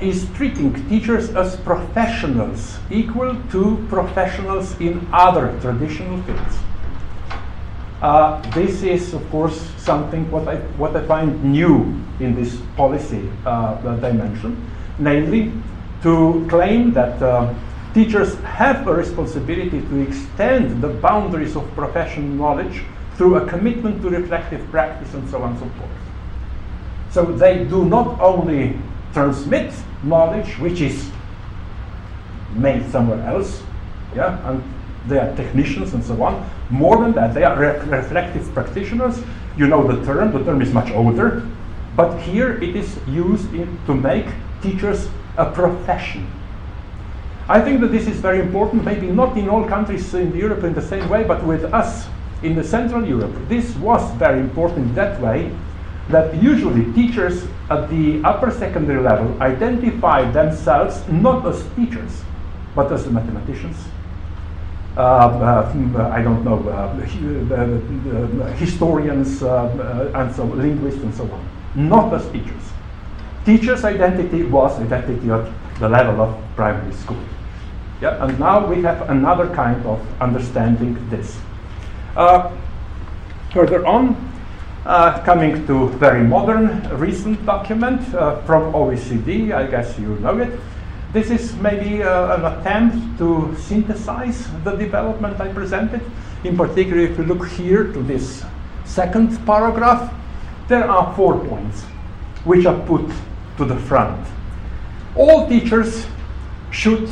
is 0.00 0.28
treating 0.34 0.72
teachers 0.88 1.30
as 1.30 1.56
professionals 1.56 2.78
equal 2.90 3.34
to 3.50 3.84
professionals 3.88 4.78
in 4.80 5.06
other 5.12 5.58
traditional 5.60 6.22
fields. 6.22 6.56
Uh, 8.00 8.40
this 8.52 8.82
is, 8.82 9.12
of 9.12 9.28
course, 9.30 9.58
something 9.76 10.30
what 10.30 10.46
I, 10.46 10.56
what 10.78 10.94
I 10.94 11.04
find 11.06 11.42
new 11.42 12.00
in 12.20 12.34
this 12.34 12.56
policy 12.76 13.28
uh, 13.44 13.74
dimension, 13.96 14.56
namely 14.98 15.52
to 16.02 16.46
claim 16.48 16.92
that 16.92 17.20
uh, 17.20 17.52
teachers 17.94 18.36
have 18.40 18.86
a 18.86 18.94
responsibility 18.94 19.80
to 19.80 20.00
extend 20.00 20.80
the 20.80 20.88
boundaries 20.88 21.56
of 21.56 21.66
professional 21.74 22.28
knowledge 22.28 22.82
through 23.16 23.34
a 23.34 23.48
commitment 23.48 24.00
to 24.02 24.10
reflective 24.10 24.64
practice 24.70 25.12
and 25.14 25.28
so 25.28 25.42
on 25.42 25.50
and 25.50 25.58
so 25.58 25.68
forth. 25.78 25.90
So 27.10 27.24
they 27.24 27.64
do 27.64 27.84
not 27.84 28.20
only 28.20 28.78
transmit 29.12 29.74
knowledge 30.04 30.56
which 30.58 30.80
is 30.80 31.10
made 32.54 32.88
somewhere 32.90 33.26
else, 33.26 33.60
yeah, 34.14 34.38
and 34.48 34.62
they 35.08 35.18
are 35.18 35.34
technicians 35.36 35.94
and 35.94 36.04
so 36.04 36.22
on. 36.22 36.48
More 36.70 36.98
than 36.98 37.12
that, 37.12 37.34
they 37.34 37.44
are 37.44 37.58
re 37.58 37.78
reflective 37.98 38.52
practitioners. 38.52 39.20
You 39.56 39.66
know 39.66 39.86
the 39.86 40.04
term, 40.04 40.32
the 40.32 40.44
term 40.44 40.62
is 40.62 40.72
much 40.72 40.90
older, 40.92 41.46
but 41.96 42.18
here 42.20 42.62
it 42.62 42.76
is 42.76 42.96
used 43.08 43.52
in, 43.54 43.78
to 43.86 43.94
make 43.94 44.26
teachers 44.62 45.08
a 45.36 45.50
profession. 45.50 46.30
I 47.48 47.60
think 47.60 47.80
that 47.80 47.90
this 47.90 48.06
is 48.06 48.20
very 48.20 48.40
important, 48.40 48.84
maybe 48.84 49.06
not 49.06 49.36
in 49.38 49.48
all 49.48 49.66
countries 49.66 50.12
in 50.12 50.36
Europe 50.36 50.64
in 50.64 50.74
the 50.74 50.82
same 50.82 51.08
way, 51.08 51.24
but 51.24 51.42
with 51.44 51.64
us 51.72 52.06
in 52.42 52.54
the 52.54 52.62
Central 52.62 53.04
Europe, 53.04 53.34
this 53.48 53.74
was 53.76 54.02
very 54.16 54.38
important 54.38 54.94
that 54.94 55.20
way, 55.20 55.50
that 56.08 56.34
usually 56.42 56.90
teachers 56.92 57.46
at 57.70 57.88
the 57.90 58.22
upper 58.24 58.50
secondary 58.50 59.02
level 59.02 59.34
identify 59.42 60.30
themselves 60.30 61.06
not 61.08 61.46
as 61.46 61.64
teachers, 61.74 62.22
but 62.74 62.92
as 62.92 63.06
mathematicians, 63.08 63.76
I 64.96 66.22
don't 66.22 66.44
know, 66.44 66.68
uh, 66.68 66.94
historians 68.56 69.42
and 69.42 70.34
so 70.34 70.44
linguists 70.44 71.02
and 71.02 71.14
so 71.14 71.24
on, 71.24 71.48
not 71.76 72.12
as 72.14 72.28
teachers. 72.30 72.72
Teachers' 73.44 73.84
identity 73.84 74.42
was 74.42 74.78
identity 74.80 75.30
at 75.30 75.48
the 75.78 75.88
level 75.88 76.20
of 76.20 76.36
primary 76.56 76.92
school. 76.94 77.18
Yeah, 78.00 78.24
and 78.24 78.38
now 78.38 78.66
we 78.66 78.82
have 78.82 79.08
another 79.10 79.48
kind 79.54 79.84
of 79.86 80.00
understanding 80.20 80.98
this. 81.10 81.38
Uh, 82.16 82.50
further 83.52 83.86
on, 83.86 84.16
uh, 84.84 85.22
coming 85.24 85.66
to 85.66 85.88
very 85.98 86.22
modern, 86.22 86.82
recent 86.98 87.44
document 87.44 88.02
uh, 88.14 88.40
from 88.42 88.72
OECD, 88.72 89.52
I 89.52 89.66
guess 89.66 89.98
you 89.98 90.16
know 90.16 90.38
it. 90.38 90.58
This 91.12 91.30
is 91.30 91.54
maybe 91.56 92.02
uh, 92.02 92.36
an 92.36 92.44
attempt 92.44 93.18
to 93.18 93.56
synthesize 93.58 94.46
the 94.62 94.72
development 94.72 95.40
I 95.40 95.48
presented. 95.48 96.02
In 96.44 96.56
particular, 96.56 97.00
if 97.00 97.16
you 97.16 97.24
look 97.24 97.48
here 97.48 97.84
to 97.92 98.02
this 98.02 98.44
second 98.84 99.44
paragraph, 99.46 100.12
there 100.68 100.84
are 100.84 101.14
four 101.16 101.42
points 101.46 101.82
which 102.44 102.66
are 102.66 102.78
put 102.86 103.10
to 103.56 103.64
the 103.64 103.76
front. 103.76 104.26
All 105.16 105.48
teachers 105.48 106.06
should 106.70 107.08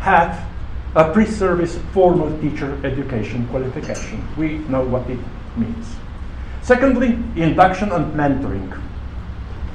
have 0.00 0.46
a 0.94 1.10
pre-service 1.10 1.78
formal 1.92 2.38
teacher 2.40 2.78
education 2.84 3.48
qualification. 3.48 4.22
We 4.36 4.58
know 4.68 4.84
what 4.84 5.08
it 5.08 5.18
means. 5.56 5.96
Secondly, 6.60 7.18
induction 7.36 7.90
and 7.90 8.12
mentoring 8.14 8.80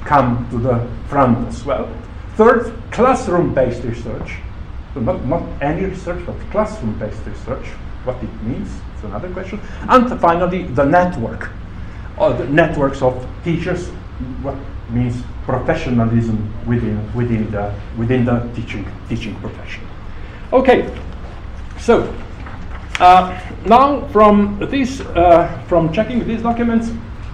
come 0.04 0.48
to 0.50 0.58
the 0.58 0.88
front 1.08 1.48
as 1.48 1.64
well. 1.64 1.92
Third, 2.40 2.72
classroom-based 2.90 3.84
research. 3.84 4.36
So 4.94 5.00
not, 5.00 5.26
not 5.26 5.42
any 5.60 5.84
research, 5.84 6.24
but 6.24 6.34
classroom-based 6.50 7.20
research. 7.26 7.66
What 8.04 8.16
it 8.22 8.42
means 8.42 8.66
is 8.96 9.04
another 9.04 9.28
question. 9.28 9.60
And 9.90 10.18
finally, 10.18 10.62
the 10.62 10.86
network. 10.86 11.50
Or 12.16 12.32
the 12.32 12.46
networks 12.46 13.02
of 13.02 13.28
teachers, 13.44 13.88
what 14.40 14.56
means 14.88 15.22
professionalism 15.44 16.50
within, 16.66 17.12
within, 17.12 17.50
the, 17.50 17.74
within 17.98 18.24
the 18.24 18.50
teaching, 18.54 18.90
teaching 19.10 19.34
profession. 19.40 19.84
Okay, 20.50 20.90
so 21.78 22.10
uh, 23.00 23.38
now 23.66 24.08
from 24.08 24.58
this, 24.70 25.02
uh, 25.02 25.62
from 25.68 25.92
checking 25.92 26.26
these 26.26 26.40
documents, 26.40 26.90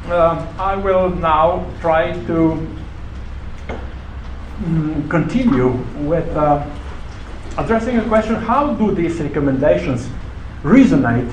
uh, 0.09 0.53
I 0.59 0.75
will 0.75 1.11
now 1.11 1.65
try 1.81 2.13
to 2.27 2.77
mm, 4.61 5.11
continue 5.11 5.69
with 6.09 6.29
uh, 6.37 6.65
addressing 7.59 7.99
a 7.99 8.05
question, 8.09 8.35
how 8.35 8.75
do 8.75 8.95
these 8.95 9.21
recommendations 9.21 10.09
resonate 10.63 11.33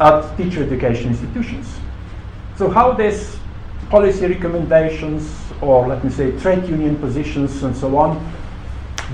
at 0.00 0.36
teacher 0.36 0.62
education 0.62 1.08
institutions? 1.08 1.66
So 2.56 2.70
how 2.70 2.92
this 2.92 3.38
policy 3.90 4.26
recommendations 4.26 5.30
or 5.60 5.86
let 5.88 6.04
me 6.04 6.10
say 6.10 6.38
trade 6.40 6.68
union 6.68 6.96
positions 6.96 7.62
and 7.62 7.76
so 7.76 7.96
on, 7.96 8.20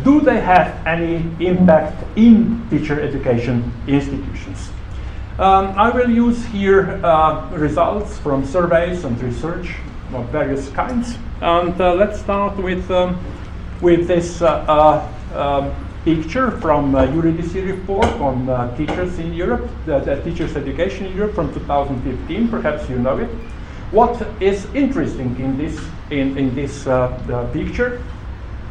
do 0.05 0.21
they 0.21 0.41
have 0.41 0.87
any 0.87 1.17
impact 1.45 2.03
in 2.17 2.67
teacher 2.71 3.01
education 3.01 3.73
institutions? 3.87 4.71
Um, 5.39 5.75
I 5.79 5.91
will 5.91 6.11
use 6.11 6.45
here 6.47 7.05
uh, 7.05 7.49
results 7.51 8.19
from 8.19 8.45
surveys 8.45 9.05
and 9.05 9.21
research 9.23 9.75
of 10.13 10.29
various 10.29 10.69
kinds. 10.71 11.17
And 11.43 11.81
uh, 11.81 11.95
let's 11.95 12.21
start 12.21 12.57
with, 12.57 12.89
um, 12.93 13.19
with 13.81 14.07
this 14.07 14.43
uh, 14.43 14.65
uh 14.69 15.09
um, 15.37 15.75
picture 16.05 16.53
from 16.61 16.95
uh, 16.95 17.03
Eurydice 17.03 17.55
report 17.55 18.07
on 18.21 18.49
uh, 18.49 18.77
teachers 18.77 19.19
in 19.19 19.35
Europe, 19.35 19.69
the, 19.85 19.99
the 19.99 20.23
teachers 20.23 20.55
education 20.55 21.07
in 21.07 21.17
Europe 21.17 21.35
from 21.35 21.53
2015, 21.53 22.49
perhaps 22.49 22.89
you 22.89 22.97
know 22.97 23.19
it. 23.19 23.29
What 23.91 24.25
is 24.41 24.67
interesting 24.73 25.35
in 25.41 25.59
this, 25.59 25.81
in, 26.11 26.39
in 26.39 26.55
this 26.55 26.87
uh, 26.87 27.51
picture? 27.53 28.01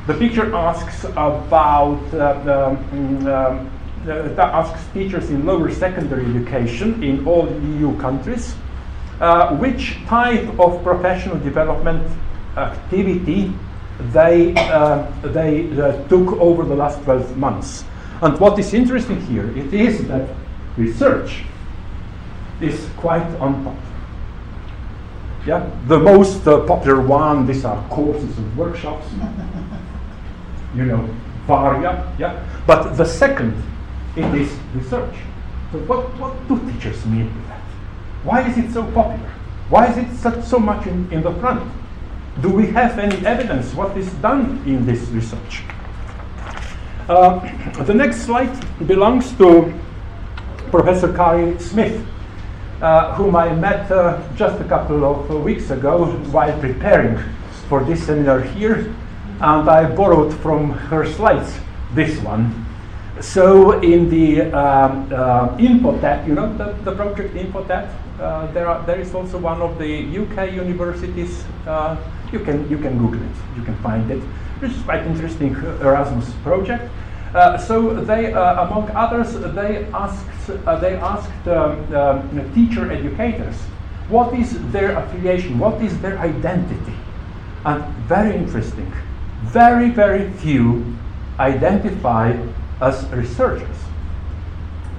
The 0.07 0.13
picture 0.13 0.55
asks 0.55 1.03
about, 1.03 2.01
uh, 2.13 2.77
um, 2.87 3.27
um, 3.27 3.71
uh, 4.07 4.41
asks 4.41 4.81
teachers 4.93 5.29
in 5.29 5.45
lower 5.45 5.69
secondary 5.71 6.25
education 6.25 7.03
in 7.03 7.27
all 7.27 7.49
EU 7.77 7.97
countries, 7.99 8.53
which 9.59 9.97
type 10.05 10.47
of 10.57 10.81
professional 10.83 11.37
development 11.39 12.09
activity 12.57 13.53
they, 14.13 14.53
uh, 14.55 15.09
they 15.21 15.69
uh, 15.79 16.07
took 16.07 16.33
over 16.39 16.63
the 16.65 16.75
last 16.75 17.01
12 17.03 17.37
months. 17.37 17.83
And 18.21 18.39
what 18.39 18.57
is 18.59 18.73
interesting 18.73 19.21
here, 19.27 19.49
it 19.57 19.73
is 19.73 20.07
that 20.07 20.29
research 20.77 21.43
is 22.59 22.87
quite 22.97 23.25
on 23.39 23.63
top. 23.63 23.75
Yeah, 25.45 25.69
the 25.87 25.97
most 25.97 26.47
uh, 26.47 26.65
popular 26.65 27.01
one, 27.01 27.47
these 27.47 27.65
are 27.65 27.83
courses 27.89 28.37
and 28.37 28.57
workshops. 28.57 29.07
you 30.75 30.85
know, 30.85 31.09
Varia, 31.47 32.13
yeah. 32.19 32.45
But 32.67 32.93
the 32.93 33.05
second, 33.05 33.61
it 34.15 34.25
is 34.35 34.51
research. 34.75 35.15
So 35.71 35.79
what, 35.79 36.15
what 36.19 36.47
do 36.47 36.59
teachers 36.71 37.03
mean 37.07 37.27
by 37.29 37.47
that? 37.49 37.61
Why 38.23 38.47
is 38.47 38.57
it 38.57 38.71
so 38.71 38.83
popular? 38.91 39.31
Why 39.69 39.87
is 39.87 39.97
it 39.97 40.15
such, 40.15 40.43
so 40.43 40.59
much 40.59 40.85
in, 40.85 41.11
in 41.11 41.23
the 41.23 41.33
front? 41.35 41.63
Do 42.41 42.49
we 42.49 42.65
have 42.67 42.97
any 42.97 43.23
evidence 43.23 43.71
what 43.75 43.95
is 43.95 44.11
done 44.13 44.63
in 44.65 44.83
this 44.83 45.01
research? 45.09 45.61
Uh, 47.07 47.37
the 47.83 47.93
next 47.93 48.21
slide 48.21 48.49
belongs 48.87 49.31
to 49.33 49.71
Professor 50.71 51.13
Kari 51.13 51.59
Smith, 51.59 52.03
uh, 52.81 53.13
whom 53.13 53.35
I 53.35 53.53
met 53.53 53.91
uh, 53.91 54.19
just 54.35 54.59
a 54.59 54.63
couple 54.63 55.05
of 55.05 55.29
weeks 55.43 55.69
ago 55.69 56.05
while 56.31 56.57
preparing 56.59 57.19
for 57.69 57.83
this 57.83 58.07
seminar 58.07 58.41
here, 58.41 58.91
and 59.39 59.69
I 59.69 59.93
borrowed 59.93 60.33
from 60.41 60.71
her 60.89 61.05
slides 61.05 61.59
this 61.93 62.17
one. 62.21 62.65
So 63.19 63.79
in 63.81 64.09
the 64.09 64.49
um, 64.51 65.13
uh, 65.13 65.55
you 65.59 66.33
know 66.33 66.57
the, 66.57 66.73
the 66.83 66.95
project 66.95 67.35
InFo-TED, 67.35 67.87
uh, 68.19 68.51
there, 68.51 68.67
are, 68.67 68.83
there 68.87 68.99
is 68.99 69.13
also 69.13 69.37
one 69.37 69.61
of 69.61 69.77
the 69.77 70.17
UK 70.17 70.53
universities. 70.53 71.43
Uh, 72.31 72.37
you 72.37 72.43
can 72.43 72.69
you 72.69 72.77
can 72.77 72.97
Google 72.97 73.21
it, 73.21 73.35
you 73.57 73.63
can 73.63 73.75
find 73.77 74.09
it. 74.11 74.21
This 74.59 74.71
is 74.75 74.83
quite 74.83 75.05
interesting 75.07 75.55
Erasmus 75.81 76.33
project. 76.43 76.89
Uh, 77.33 77.57
so 77.57 77.93
they, 77.93 78.33
uh, 78.33 78.65
among 78.65 78.89
others, 78.91 79.33
they 79.55 79.85
asked, 79.93 80.49
uh, 80.49 80.75
they 80.79 80.95
asked 80.95 81.47
um, 81.47 81.95
um, 81.95 82.51
teacher 82.53 82.91
educators, 82.91 83.55
what 84.09 84.33
is 84.33 84.59
their 84.71 84.97
affiliation, 84.97 85.57
what 85.57 85.81
is 85.81 85.97
their 86.01 86.19
identity? 86.19 86.93
And 87.63 87.83
very 88.07 88.35
interesting, 88.35 88.91
very, 89.43 89.89
very 89.91 90.29
few 90.31 90.93
identify 91.39 92.35
as 92.81 93.05
researchers. 93.11 93.77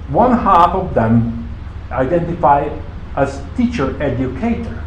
One 0.09 0.31
half 0.31 0.73
of 0.73 0.95
them 0.95 1.47
identify 1.91 2.67
as 3.15 3.41
teacher 3.55 3.95
educator, 4.01 4.83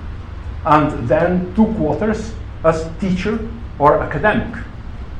and 0.66 1.08
then 1.08 1.54
two 1.54 1.66
quarters 1.74 2.34
as 2.64 2.90
teacher 3.00 3.38
or 3.78 4.00
academic 4.00 4.52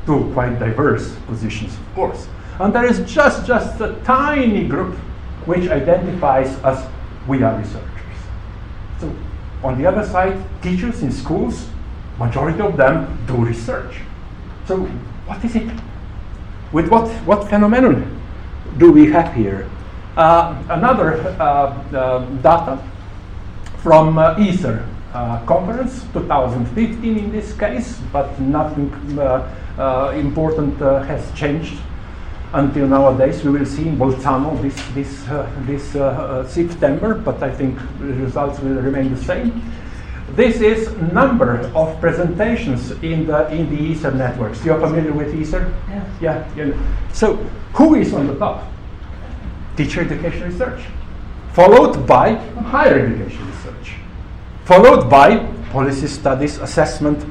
two 0.07 0.31
quite 0.33 0.59
diverse 0.59 1.15
positions, 1.26 1.75
of 1.75 1.95
course. 1.95 2.29
And 2.61 2.73
there 2.73 2.87
is 2.87 3.00
just, 3.12 3.45
just 3.45 3.81
a 3.81 4.00
tiny 4.05 4.67
group 4.67 4.95
which 5.45 5.69
identifies 5.69 6.57
as 6.62 6.87
we 7.29 7.43
are 7.43 7.59
researchers. 7.59 8.19
So 9.00 9.15
on 9.62 9.76
the 9.79 9.87
other 9.87 10.07
side, 10.07 10.43
teachers 10.62 11.03
in 11.03 11.12
schools, 11.12 11.67
majority 12.19 12.61
of 12.61 12.76
them 12.76 13.19
do 13.26 13.35
research. 13.35 13.97
So 14.67 14.79
what 15.26 15.45
is 15.45 15.57
it? 15.57 15.71
With 16.73 16.88
what, 16.88 17.09
what 17.26 17.49
phenomenon 17.49 18.21
do 18.79 18.91
we 18.91 19.11
have 19.11 19.35
here? 19.35 19.69
Uh, 20.17 20.62
another 20.71 21.21
uh, 21.38 21.43
uh, 21.43 22.25
data 22.41 22.83
from 23.79 24.19
uh, 24.19 24.35
ECER 24.37 24.87
conference, 25.46 26.04
2015 26.12 27.18
in 27.18 27.32
this 27.32 27.52
case, 27.56 28.00
but 28.12 28.38
nothing 28.40 28.92
uh, 29.18 29.49
uh, 29.78 30.12
important 30.16 30.80
uh, 30.80 31.02
has 31.02 31.23
changed 31.38 31.78
until 32.52 32.87
nowadays. 32.87 33.44
We 33.44 33.50
will 33.50 33.66
see 33.66 33.88
in 33.88 33.96
Bolzano 33.96 34.61
this, 34.62 34.75
this, 34.94 35.28
uh, 35.28 35.46
this 35.66 36.52
September, 36.52 37.14
but 37.14 37.42
I 37.42 37.50
think 37.50 37.78
the 37.99 38.14
results 38.25 38.61
will 38.61 38.80
remain 38.80 39.14
the 39.14 39.23
same. 39.23 39.62
This 40.35 40.61
is 40.61 40.90
number 41.12 41.70
of 41.75 42.00
presentations 42.00 42.90
in 43.02 43.26
the 43.26 43.49
in 43.49 43.70
the 43.70 43.94
ECER 43.94 44.14
networks. 44.14 44.64
You're 44.64 44.80
familiar 44.80 45.12
with 45.12 45.32
ECER? 45.32 45.73
Yeah. 46.20 46.44
Yeah. 46.56 46.73
So 47.12 47.37
who 47.75 47.94
is 47.94 48.12
on 48.12 48.26
the 48.26 48.35
top? 48.35 48.64
Teacher 49.76 50.00
education 50.00 50.50
research, 50.50 50.82
followed 51.52 52.06
by 52.06 52.35
higher 52.35 53.07
education 53.07 53.46
research, 53.46 53.94
followed 54.66 55.09
by 55.09 55.38
policy 55.70 56.09
studies, 56.09 56.59
assessment, 56.59 57.24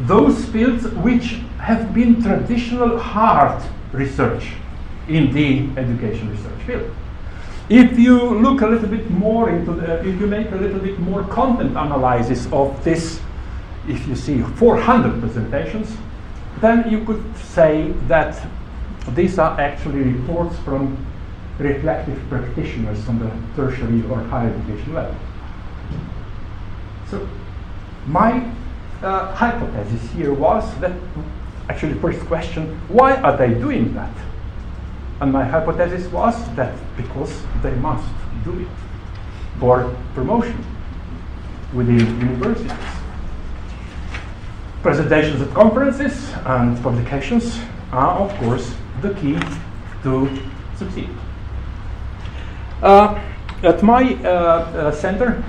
those 0.00 0.44
fields 0.46 0.86
which 1.06 1.40
have 1.58 1.94
been 1.94 2.20
traditional 2.20 2.98
hard 2.98 3.62
research 3.92 4.52
in 5.08 5.32
the 5.32 5.68
education 5.80 6.28
research 6.28 6.60
field. 6.66 6.90
If 7.68 7.98
you 7.98 8.18
look 8.18 8.62
a 8.62 8.66
little 8.66 8.88
bit 8.88 9.08
more 9.10 9.48
into 9.50 9.72
the, 9.72 10.00
if 10.06 10.20
you 10.20 10.26
make 10.26 10.50
a 10.50 10.56
little 10.56 10.80
bit 10.80 10.98
more 10.98 11.22
content 11.24 11.70
analysis 11.70 12.46
of 12.52 12.82
this, 12.84 13.20
if 13.88 14.06
you 14.08 14.16
see 14.16 14.42
400 14.42 15.20
presentations, 15.20 15.96
then 16.60 16.90
you 16.90 17.04
could 17.04 17.24
say 17.36 17.92
that 18.08 18.44
these 19.14 19.38
are 19.38 19.58
actually 19.60 20.00
reports 20.00 20.58
from 20.60 20.96
reflective 21.58 22.18
practitioners 22.28 23.08
on 23.08 23.20
the 23.20 23.30
tertiary 23.54 24.02
or 24.10 24.18
higher 24.24 24.50
education 24.50 24.94
level. 24.94 25.16
So 27.10 27.28
my 28.06 28.50
uh, 29.02 29.34
hypothesis 29.34 30.10
here 30.12 30.32
was 30.32 30.64
that 30.80 30.92
actually 31.68 31.94
first 31.94 32.20
question, 32.26 32.78
why 32.88 33.16
are 33.16 33.36
they 33.36 33.54
doing 33.54 33.94
that? 33.94 34.14
And 35.20 35.32
my 35.32 35.44
hypothesis 35.44 36.10
was 36.12 36.34
that 36.56 36.74
because 36.96 37.42
they 37.62 37.74
must 37.76 38.08
do 38.44 38.60
it 38.60 38.68
for 39.58 39.94
promotion 40.14 40.64
within 41.72 41.98
universities. 42.20 42.72
Presentations 44.82 45.40
at 45.42 45.52
conferences 45.54 46.32
and 46.44 46.80
publications 46.82 47.58
are, 47.92 48.20
of 48.20 48.34
course, 48.38 48.74
the 49.00 49.14
key 49.14 49.38
to 50.02 50.28
succeed. 50.76 51.08
Uh, 52.82 53.18
at 53.62 53.82
my 53.82 54.14
uh, 54.22 54.28
uh 54.28 54.92
center, 54.92 55.42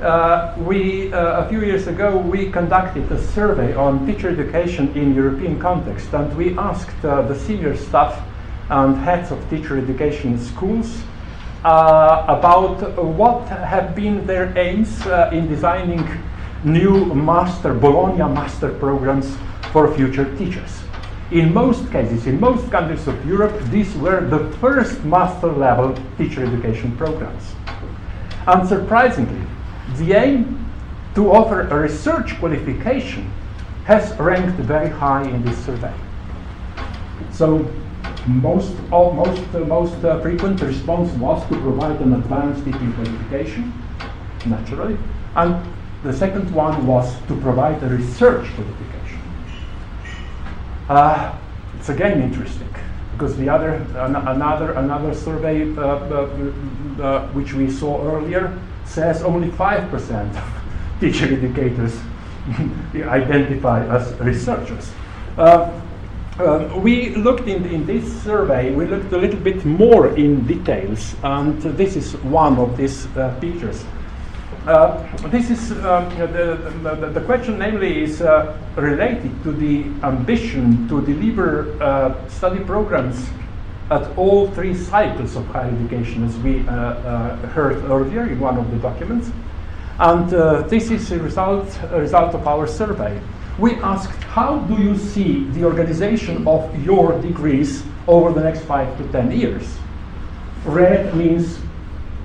uh, 0.00 0.54
we, 0.58 1.12
uh, 1.12 1.44
a 1.44 1.48
few 1.48 1.62
years 1.62 1.86
ago, 1.86 2.18
we 2.18 2.50
conducted 2.50 3.10
a 3.10 3.22
survey 3.32 3.74
on 3.74 4.06
teacher 4.06 4.28
education 4.28 4.94
in 4.94 5.14
European 5.14 5.58
context, 5.58 6.12
and 6.12 6.36
we 6.36 6.56
asked 6.58 7.04
uh, 7.04 7.22
the 7.22 7.34
senior 7.34 7.76
staff 7.76 8.22
and 8.68 8.96
heads 8.98 9.30
of 9.30 9.38
teacher 9.48 9.78
education 9.78 10.38
schools 10.38 11.00
uh, 11.64 12.24
about 12.28 12.76
what 13.02 13.48
have 13.48 13.94
been 13.94 14.26
their 14.26 14.56
aims 14.58 15.06
uh, 15.06 15.30
in 15.32 15.48
designing 15.48 16.06
new 16.64 17.06
master, 17.14 17.72
Bologna 17.72 18.18
master 18.34 18.70
programs 18.74 19.36
for 19.72 19.94
future 19.94 20.36
teachers. 20.36 20.82
In 21.30 21.52
most 21.52 21.90
cases, 21.90 22.26
in 22.26 22.38
most 22.38 22.70
countries 22.70 23.08
of 23.08 23.26
Europe, 23.26 23.58
these 23.70 23.94
were 23.96 24.20
the 24.20 24.50
first 24.58 25.02
master 25.04 25.48
level 25.48 25.96
teacher 26.18 26.44
education 26.44 26.96
programs. 26.96 27.54
Unsurprisingly, 28.46 29.45
the 29.98 30.12
aim 30.12 30.70
to 31.14 31.32
offer 31.32 31.62
a 31.62 31.80
research 31.80 32.38
qualification 32.38 33.30
has 33.84 34.18
ranked 34.18 34.58
very 34.60 34.90
high 34.90 35.22
in 35.22 35.42
this 35.44 35.56
survey. 35.64 35.94
So 37.32 37.70
most, 38.26 38.74
uh, 38.92 39.10
most, 39.10 39.42
uh, 39.54 39.60
most 39.60 40.04
uh, 40.04 40.20
frequent 40.20 40.60
response 40.60 41.10
was 41.12 41.42
to 41.48 41.60
provide 41.60 42.00
an 42.00 42.14
advanced 42.14 42.64
teaching 42.64 42.92
qualification, 42.94 43.72
naturally, 44.44 44.98
and 45.36 45.64
the 46.02 46.12
second 46.12 46.52
one 46.52 46.86
was 46.86 47.16
to 47.28 47.36
provide 47.40 47.82
a 47.82 47.88
research 47.88 48.46
qualification. 48.54 49.20
Uh, 50.88 51.38
it's 51.78 51.88
again 51.88 52.22
interesting 52.22 52.68
because 53.12 53.36
the 53.36 53.48
other, 53.48 53.74
an 53.96 54.16
another, 54.16 54.72
another 54.72 55.14
survey 55.14 55.72
uh, 55.76 55.82
uh, 55.82 57.28
which 57.28 57.54
we 57.54 57.70
saw 57.70 58.04
earlier 58.04 58.58
says 58.86 59.22
only 59.22 59.48
5% 59.48 60.36
of 60.36 61.00
teacher 61.00 61.26
educators 61.26 61.98
identify 62.94 63.84
as 63.86 64.12
researchers. 64.20 64.92
Uh, 65.36 65.80
uh, 66.38 66.78
we 66.82 67.14
looked 67.14 67.48
in, 67.48 67.64
in, 67.66 67.86
this 67.86 68.22
survey, 68.22 68.74
we 68.74 68.86
looked 68.86 69.12
a 69.12 69.16
little 69.16 69.40
bit 69.40 69.64
more 69.64 70.14
in 70.16 70.46
details, 70.46 71.14
and 71.22 71.60
this 71.62 71.96
is 71.96 72.14
one 72.24 72.58
of 72.58 72.76
these 72.76 73.06
uh, 73.16 73.34
features. 73.40 73.84
Uh, 74.66 75.00
this 75.28 75.48
is 75.48 75.72
um, 75.84 76.08
the, 76.18 76.58
the, 76.82 77.10
the, 77.10 77.20
question, 77.22 77.58
namely, 77.58 78.02
is 78.02 78.20
uh, 78.20 78.58
related 78.76 79.30
to 79.44 79.52
the 79.52 79.84
ambition 80.04 80.88
to 80.88 81.00
deliver 81.06 81.80
uh, 81.82 82.28
study 82.28 82.62
programs 82.64 83.28
at 83.90 84.16
all 84.18 84.50
three 84.50 84.74
cycles 84.74 85.36
of 85.36 85.46
higher 85.46 85.70
education, 85.70 86.24
as 86.24 86.36
we 86.38 86.66
uh, 86.66 86.72
uh, 86.72 87.36
heard 87.48 87.84
earlier 87.84 88.26
in 88.26 88.40
one 88.40 88.56
of 88.58 88.70
the 88.70 88.78
documents. 88.78 89.30
And 89.98 90.32
uh, 90.34 90.62
this 90.62 90.90
is 90.90 91.10
a 91.12 91.18
result, 91.18 91.78
a 91.90 92.00
result 92.00 92.34
of 92.34 92.46
our 92.46 92.66
survey. 92.66 93.20
We 93.58 93.76
asked, 93.76 94.22
how 94.24 94.58
do 94.60 94.74
you 94.82 94.98
see 94.98 95.44
the 95.50 95.64
organization 95.64 96.46
of 96.46 96.84
your 96.84 97.18
degrees 97.22 97.82
over 98.06 98.32
the 98.32 98.42
next 98.42 98.62
five 98.62 98.96
to 98.98 99.12
10 99.12 99.30
years? 99.30 99.78
Red 100.64 101.14
means 101.14 101.58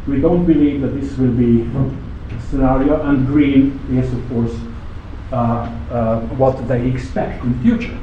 we 0.07 0.19
don't 0.19 0.45
believe 0.45 0.81
that 0.81 0.99
this 0.99 1.15
will 1.17 1.31
be 1.31 1.61
a 1.61 2.41
scenario, 2.49 3.01
and 3.03 3.27
green 3.27 3.79
is, 3.91 4.11
of 4.11 4.29
course, 4.29 4.55
uh, 5.31 5.35
uh, 5.91 6.21
what 6.35 6.67
they 6.67 6.89
expect 6.89 7.43
in 7.43 7.55
the 7.55 7.63
future. 7.63 7.97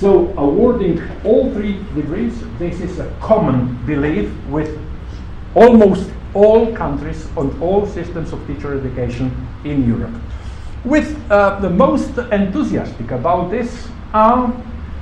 So 0.00 0.32
awarding 0.36 1.02
all 1.24 1.52
three 1.52 1.82
degrees, 1.94 2.32
this 2.58 2.80
is 2.80 3.00
a 3.00 3.12
common 3.20 3.84
belief 3.84 4.30
with 4.46 4.78
almost 5.56 6.08
all 6.34 6.72
countries 6.72 7.26
on 7.36 7.60
all 7.60 7.84
systems 7.84 8.32
of 8.32 8.46
teacher 8.46 8.78
education 8.78 9.34
in 9.64 9.88
Europe. 9.88 10.14
With 10.84 11.18
uh, 11.32 11.58
the 11.58 11.70
most 11.70 12.16
enthusiastic 12.30 13.10
about 13.10 13.50
this 13.50 13.88
are 14.14 14.54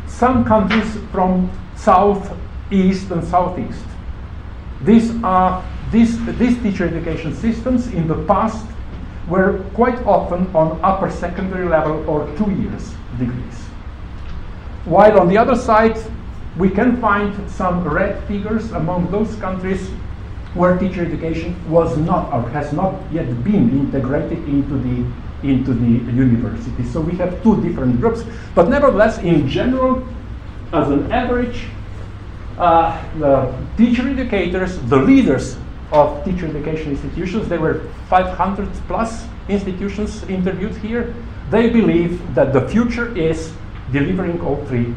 some 0.07 0.47
countries 0.47 0.97
from 1.13 1.51
south, 1.77 2.35
east, 2.71 3.11
and 3.11 3.23
southeast. 3.23 3.85
These 4.83 5.13
are 5.23 5.63
these 5.93 6.17
teacher 6.63 6.89
education 6.89 7.35
systems 7.35 7.89
in 7.89 8.09
the 8.09 8.25
past 8.25 8.65
were 9.29 9.63
quite 9.75 9.99
often 10.07 10.47
on 10.57 10.81
upper 10.83 11.11
secondary 11.11 11.69
level 11.69 12.09
or 12.09 12.27
two 12.39 12.51
years 12.53 12.95
degrees. 13.19 13.67
While 14.87 15.19
on 15.19 15.29
the 15.29 15.37
other 15.37 15.57
side, 15.57 15.99
we 16.57 16.71
can 16.71 17.01
find 17.01 17.51
some 17.51 17.83
red 17.83 18.23
figures 18.29 18.71
among 18.71 19.11
those 19.11 19.35
countries 19.37 19.91
where 20.55 20.79
teacher 20.79 21.05
education 21.05 21.57
was 21.69 21.99
not 21.99 22.33
or 22.33 22.49
has 22.51 22.73
not 22.73 22.95
yet 23.13 23.27
been 23.43 23.69
integrated 23.71 24.39
into 24.49 24.79
the 24.79 25.05
into 25.43 25.75
the 25.75 26.13
university. 26.13 26.85
So 26.85 27.01
we 27.01 27.17
have 27.17 27.43
two 27.43 27.61
different 27.63 28.01
groups, 28.01 28.23
but 28.55 28.69
nevertheless, 28.69 29.19
in 29.19 29.49
general, 29.49 30.07
as 30.73 30.89
an 30.89 31.11
average, 31.13 31.67
uh, 32.57 32.97
the 33.19 33.53
teacher 33.77 34.09
educators, 34.09 34.79
the 34.89 34.97
leaders 34.97 35.57
of 35.93 36.25
teacher 36.25 36.47
education 36.47 36.93
institutions, 36.93 37.49
there 37.49 37.61
were 37.61 37.83
500 38.09 38.69
plus 38.87 39.27
institutions 39.49 40.23
interviewed 40.25 40.77
here. 40.77 41.13
They 41.51 41.71
believe 41.71 42.35
that 42.35 42.53
the 42.53 42.67
future 42.69 43.15
is 43.17 43.53
delivering 43.93 44.41
all 44.41 44.57
three 44.67 44.95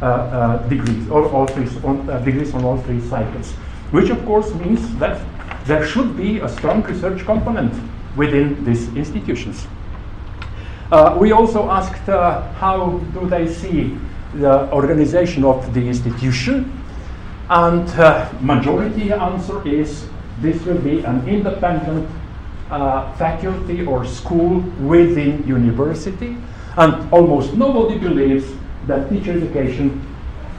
uh, 0.00 0.04
uh, 0.04 0.68
degrees, 0.68 1.08
or 1.10 1.28
all 1.30 1.46
three 1.46 1.68
on, 1.84 2.08
uh, 2.10 2.18
degrees 2.18 2.54
on 2.54 2.64
all 2.64 2.78
three 2.78 3.00
cycles 3.00 3.54
which 3.92 4.08
of 4.08 4.24
course 4.24 4.52
means 4.54 4.80
that 4.96 5.20
there 5.66 5.86
should 5.86 6.16
be 6.16 6.40
a 6.40 6.48
strong 6.48 6.82
research 6.82 7.24
component 7.24 7.72
within 8.16 8.64
these 8.64 8.88
institutions. 8.96 9.66
Uh, 10.90 11.16
we 11.18 11.30
also 11.32 11.70
asked 11.70 12.08
uh, 12.08 12.42
how 12.54 12.98
do 13.14 13.28
they 13.28 13.46
see 13.46 13.96
the 14.34 14.70
organization 14.72 15.44
of 15.44 15.72
the 15.74 15.86
institution, 15.86 16.72
and 17.50 17.88
uh, 17.90 18.30
majority 18.40 19.12
answer 19.12 19.66
is 19.68 20.08
this 20.40 20.60
will 20.64 20.80
be 20.80 21.04
an 21.04 21.28
independent 21.28 22.08
faculty 23.18 23.84
or 23.84 24.06
school 24.06 24.60
within 24.80 25.46
university, 25.46 26.36
and 26.76 27.12
almost 27.12 27.54
nobody 27.54 27.98
believes 27.98 28.46
that 28.86 29.08
teacher 29.08 29.32
education 29.32 30.00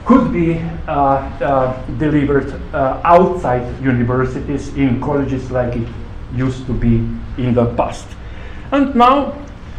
could 0.04 0.32
be 0.32 0.58
uh, 0.86 0.92
uh, 0.92 1.86
delivered 1.98 2.52
uh, 2.74 3.00
outside 3.04 3.64
universities 3.82 4.68
in 4.76 5.00
colleges 5.00 5.50
like 5.50 5.76
it 5.76 5.88
used 6.34 6.66
to 6.66 6.72
be 6.72 6.96
in 7.38 7.54
the 7.54 7.66
past. 7.74 8.06
And 8.70 8.94
now, 8.94 9.34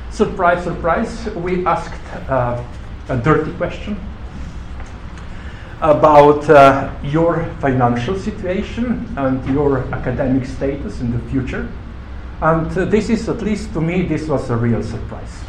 surprise, 0.09 0.63
surprise, 0.63 1.25
we 1.35 1.65
asked 1.65 2.01
uh, 2.29 2.63
a 3.09 3.17
dirty 3.17 3.51
question 3.53 3.99
about 5.81 6.49
uh, 6.49 6.91
your 7.03 7.45
financial 7.59 8.17
situation 8.17 9.05
and 9.17 9.45
your 9.53 9.79
academic 9.93 10.45
status 10.45 11.01
in 11.01 11.11
the 11.11 11.19
future. 11.29 11.69
And 12.41 12.75
uh, 12.77 12.85
this 12.85 13.09
is, 13.09 13.29
at 13.29 13.41
least 13.41 13.73
to 13.73 13.81
me, 13.81 14.03
this 14.03 14.27
was 14.27 14.49
a 14.49 14.55
real 14.55 14.81
surprise. 14.81 15.43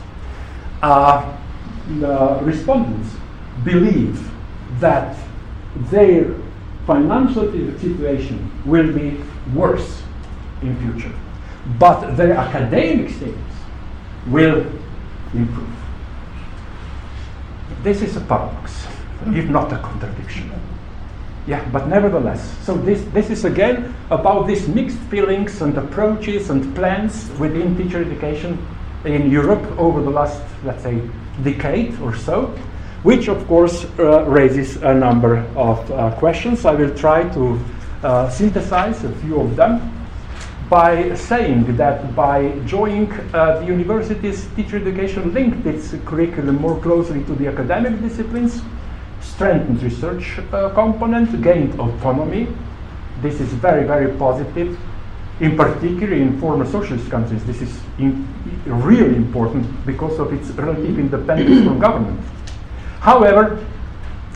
The 0.87 2.09
uh, 2.09 2.41
respondents 2.43 3.15
believe 3.65 4.31
that 4.81 5.17
their 5.91 6.35
financial 6.87 7.51
situation 7.79 8.51
will 8.65 8.93
be 8.93 9.21
worse 9.55 10.03
in 10.63 10.77
future, 10.81 11.13
but 11.79 12.15
their 12.17 12.35
academic 12.35 13.11
status 13.11 13.35
will 14.29 14.65
improve. 15.35 15.77
This 17.83 18.03
is 18.03 18.17
a 18.17 18.21
paradox, 18.21 18.87
if 19.29 19.49
not 19.49 19.73
a 19.73 19.79
contradiction. 19.79 20.53
Yeah, 21.47 21.65
but 21.71 21.87
nevertheless, 21.87 22.43
so 22.65 22.77
this, 22.77 23.05
this 23.13 23.31
is 23.31 23.45
again 23.45 23.95
about 24.11 24.47
these 24.47 24.67
mixed 24.67 24.99
feelings 25.11 25.63
and 25.63 25.77
approaches 25.79 26.51
and 26.51 26.75
plans 26.75 27.31
within 27.39 27.77
teacher 27.77 28.03
education 28.03 28.59
in 29.05 29.31
Europe 29.31 29.65
over 29.79 30.03
the 30.03 30.11
last, 30.11 30.43
let's 30.65 30.83
say, 30.83 31.01
decade 31.43 31.99
or 32.01 32.15
so 32.15 32.57
which 33.07 33.29
of 33.29 33.47
course 33.47 33.87
uh, 34.01 34.25
raises 34.25 34.83
a 34.83 34.93
number 34.93 35.39
of 35.55 35.79
uh, 35.93 36.11
questions. 36.19 36.65
I 36.65 36.75
will 36.75 36.93
try 36.93 37.23
to 37.35 37.61
uh, 38.03 38.29
synthesize 38.29 39.05
a 39.05 39.13
few 39.23 39.41
of 39.41 39.55
them 39.55 39.93
by 40.69 41.15
saying 41.15 41.77
that 41.77 42.17
by 42.17 42.51
joining 42.67 43.13
uh, 43.13 43.61
the 43.61 43.67
university's 43.67 44.49
teacher 44.57 44.79
education 44.79 45.33
linked 45.33 45.65
its 45.67 45.95
curriculum 46.05 46.57
more 46.57 46.81
closely 46.81 47.23
to 47.27 47.35
the 47.37 47.47
academic 47.47 48.01
disciplines, 48.01 48.61
strengthened 49.21 49.81
research 49.85 50.41
uh, 50.53 50.71
component, 50.71 51.41
gained 51.43 51.79
autonomy. 51.79 52.49
This 53.23 53.41
is 53.41 53.53
very, 53.53 53.87
very 53.87 54.13
positive. 54.19 54.77
In 55.41 55.57
particular, 55.57 56.15
in 56.15 56.41
former 56.41 56.65
socialist 56.65 57.11
countries, 57.11 57.45
this 57.45 57.61
is 57.61 57.79
really 58.65 59.17
important 59.17 59.67
because 59.85 60.19
of 60.19 60.33
its 60.33 60.49
relative 60.51 60.99
independence 60.99 61.65
from 61.67 61.79
government. 61.79 62.21
However, 63.01 63.63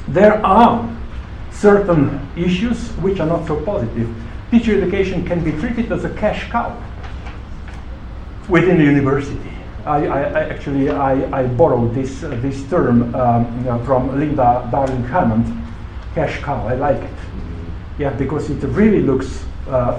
there 0.08 0.44
are 0.44 0.86
certain 1.50 2.20
issues 2.36 2.90
which 3.02 3.18
are 3.18 3.26
not 3.26 3.46
so 3.46 3.64
positive. 3.64 4.08
Teacher 4.50 4.76
education 4.82 5.24
can 5.24 5.42
be 5.42 5.52
treated 5.52 5.90
as 5.90 6.04
a 6.04 6.10
cash 6.10 6.50
cow 6.50 6.76
within 8.48 8.76
the 8.78 8.84
university. 8.84 9.50
I, 9.86 10.06
I, 10.06 10.20
I 10.20 10.40
actually 10.50 10.90
I, 10.90 11.40
I, 11.40 11.46
borrowed 11.46 11.94
this 11.94 12.22
uh, 12.22 12.28
this 12.42 12.68
term 12.68 13.14
um, 13.14 13.58
you 13.58 13.64
know, 13.64 13.82
from 13.84 14.18
Linda 14.18 14.68
Darling 14.70 15.04
Hammond, 15.04 15.46
cash 16.14 16.42
cow. 16.42 16.66
I 16.66 16.74
like 16.74 17.02
it, 17.02 17.18
yeah, 17.98 18.10
because 18.10 18.50
it 18.50 18.62
really 18.64 19.00
looks 19.00 19.44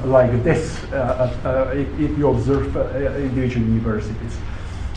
like 0.06 0.44
this 0.44 0.84
uh, 0.92 1.32
uh, 1.46 1.48
uh 1.48 1.72
if, 1.74 1.88
if, 2.00 2.18
you 2.18 2.30
observe 2.30 2.76
uh, 2.76 2.90
individual 3.18 3.66
universities. 3.66 4.38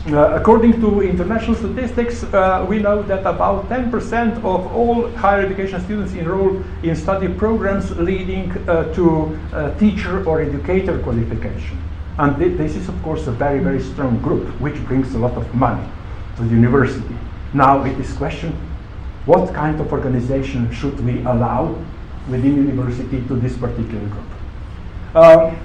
Uh, 0.07 0.37
according 0.39 0.79
to 0.83 1.01
international 1.01 1.55
statistics, 1.55 2.25
uh, 2.25 2.67
we 2.69 2.79
know 2.79 3.03
that 3.05 3.21
about 3.21 3.67
10% 3.71 4.37
of 4.45 4.45
all 4.77 5.09
higher 5.13 5.41
education 5.47 5.81
students 5.81 6.13
enroll 6.13 6.63
in 6.83 6.95
study 6.95 7.27
programs 7.27 7.91
leading 7.93 8.53
uh, 8.69 8.85
to 8.93 9.35
uh, 9.55 9.75
teacher 9.79 10.23
or 10.27 10.43
educator 10.43 10.99
qualification. 10.99 11.79
And 12.19 12.37
th 12.37 12.59
this 12.59 12.77
is, 12.77 12.87
of 12.89 13.03
course, 13.03 13.27
a 13.29 13.33
very, 13.33 13.61
very 13.61 13.81
strong 13.81 14.21
group, 14.21 14.45
which 14.61 14.79
brings 14.85 15.15
a 15.15 15.19
lot 15.19 15.37
of 15.37 15.47
money 15.55 15.89
to 16.37 16.43
the 16.43 16.55
university. 16.55 17.17
Now 17.55 17.83
it 17.85 17.99
is 17.99 18.13
question, 18.13 18.53
what 19.25 19.55
kind 19.55 19.81
of 19.81 19.91
organization 19.91 20.71
should 20.71 21.01
we 21.01 21.25
allow 21.25 21.75
within 22.29 22.55
university 22.69 23.25
to 23.29 23.35
this 23.41 23.57
particular 23.57 24.07
group? 24.13 24.34
Um, 25.14 25.57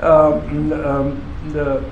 um, 0.00 0.72
um, 0.72 1.52
the, 1.52 1.84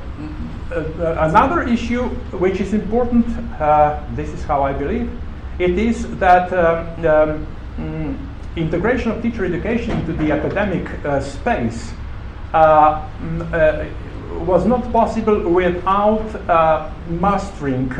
uh, 0.73 1.29
another 1.29 1.63
issue 1.63 2.05
which 2.39 2.61
is 2.61 2.73
important, 2.73 3.27
uh, 3.61 4.03
this 4.15 4.31
is 4.31 4.43
how 4.45 4.63
I 4.63 4.73
believe, 4.73 5.11
it 5.59 5.79
is 5.79 6.17
that 6.17 6.51
um, 6.53 7.07
um, 7.07 7.47
mm, 7.77 8.17
integration 8.57 9.11
of 9.11 9.23
teacher 9.23 9.45
education 9.45 9.91
into 9.99 10.15
the 10.15 10.33
academic 10.33 10.89
uh, 11.05 11.21
space 11.21 11.93
uh, 12.55 13.07
uh, 13.53 13.87
was 14.47 14.65
not 14.65 14.91
possible 14.93 15.47
without 15.47 16.25
uh, 16.49 16.91
mastering 17.09 17.91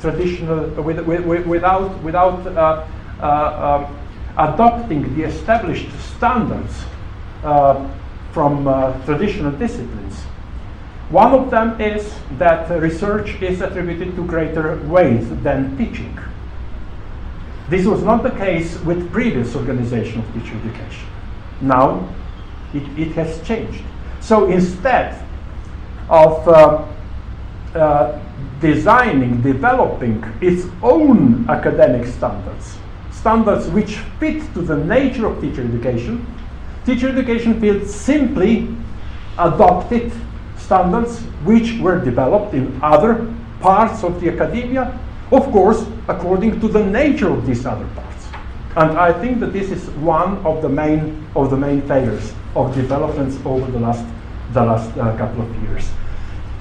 traditional, 0.00 0.68
with, 0.82 0.98
with, 1.06 1.46
without, 1.46 2.02
without 2.02 2.44
um, 3.22 3.96
adopting 4.36 5.16
the 5.16 5.22
established 5.22 5.88
standards 6.16 6.84
from 8.32 8.64
traditional 9.04 9.52
disciplines. 9.52 10.14
One 11.10 11.32
of 11.32 11.50
them 11.50 11.80
is 11.80 12.14
that 12.38 12.68
research 12.82 13.40
is 13.40 13.60
attributed 13.60 14.16
to 14.16 14.26
greater 14.26 14.76
weight 14.88 15.22
than 15.44 15.76
teaching. 15.78 16.18
This 17.68 17.86
was 17.86 18.02
not 18.02 18.22
the 18.22 18.30
case 18.30 18.78
with 18.80 19.12
previous 19.12 19.54
organization 19.54 20.20
of 20.20 20.32
teacher 20.34 20.56
education. 20.56 21.08
Now 21.60 22.08
it, 22.74 22.82
it 22.98 23.12
has 23.12 23.40
changed. 23.46 23.82
So 24.20 24.50
instead 24.50 25.24
of 26.08 26.48
uh, 26.48 26.84
uh, 27.74 28.20
designing, 28.60 29.42
developing 29.42 30.24
its 30.40 30.66
own 30.82 31.48
academic 31.48 32.06
standards, 32.06 32.76
standards 33.10 33.68
which 33.68 33.96
fit 34.18 34.42
to 34.54 34.62
the 34.62 34.76
nature 34.76 35.26
of 35.26 35.40
teacher 35.40 35.62
education, 35.62 36.26
teacher 36.86 37.08
education 37.08 37.60
field 37.60 37.86
simply 37.86 38.68
adopted 39.38 40.12
standards 40.56 41.20
which 41.44 41.78
were 41.80 41.98
developed 42.02 42.54
in 42.54 42.78
other 42.82 43.26
parts 43.60 44.04
of 44.04 44.20
the 44.20 44.30
academia, 44.30 44.98
of 45.32 45.50
course, 45.50 45.84
according 46.08 46.60
to 46.60 46.68
the 46.68 46.84
nature 46.84 47.28
of 47.28 47.44
these 47.46 47.66
other 47.66 47.86
parts. 47.94 48.26
And 48.76 48.98
I 48.98 49.12
think 49.12 49.40
that 49.40 49.52
this 49.52 49.70
is 49.70 49.88
one 50.00 50.38
of 50.46 50.62
the 50.62 50.68
main, 50.68 51.26
of 51.34 51.50
the 51.50 51.56
main 51.56 51.82
failures 51.82 52.32
of 52.54 52.74
developments 52.74 53.36
over 53.44 53.70
the 53.70 53.80
last, 53.80 54.04
the 54.52 54.64
last 54.64 54.96
uh, 54.96 55.16
couple 55.16 55.42
of 55.42 55.62
years. 55.62 55.88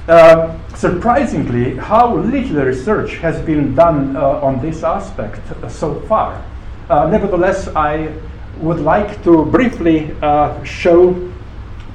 Uh, 0.07 0.57
surprisingly, 0.75 1.75
how 1.77 2.15
little 2.15 2.63
research 2.63 3.15
has 3.17 3.41
been 3.45 3.75
done 3.75 4.15
uh, 4.15 4.39
on 4.41 4.61
this 4.61 4.83
aspect 4.83 5.41
so 5.69 5.99
far. 6.01 6.43
Uh, 6.89 7.07
nevertheless, 7.07 7.67
I 7.69 8.13
would 8.59 8.79
like 8.79 9.23
to 9.23 9.45
briefly 9.45 10.15
uh, 10.21 10.63
show 10.63 11.13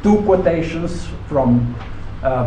two 0.02 0.22
quotations 0.22 1.06
from 1.28 1.74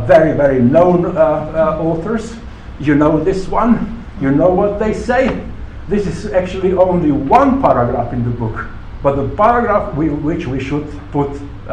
very, 0.08 0.36
very 0.36 0.62
known 0.62 1.18
authors. 1.18 2.36
You 2.80 2.96
know 2.96 3.24
this 3.24 3.48
one, 3.48 4.04
you 4.20 4.32
know 4.32 4.50
what 4.54 4.80
they 4.80 4.94
say. 4.94 5.44
This 5.88 6.08
is 6.08 6.32
actually 6.32 6.74
only 6.74 7.12
one 7.12 7.62
paragraph 7.62 8.14
in 8.14 8.24
the 8.24 8.30
book, 8.30 8.66
but 9.02 9.16
the 9.16 9.28
paragraph 9.36 9.94
we, 9.96 10.10
which 10.10 10.48
we 10.48 10.60
should 10.60 10.88
put 11.12 11.30
uh, 11.68 11.72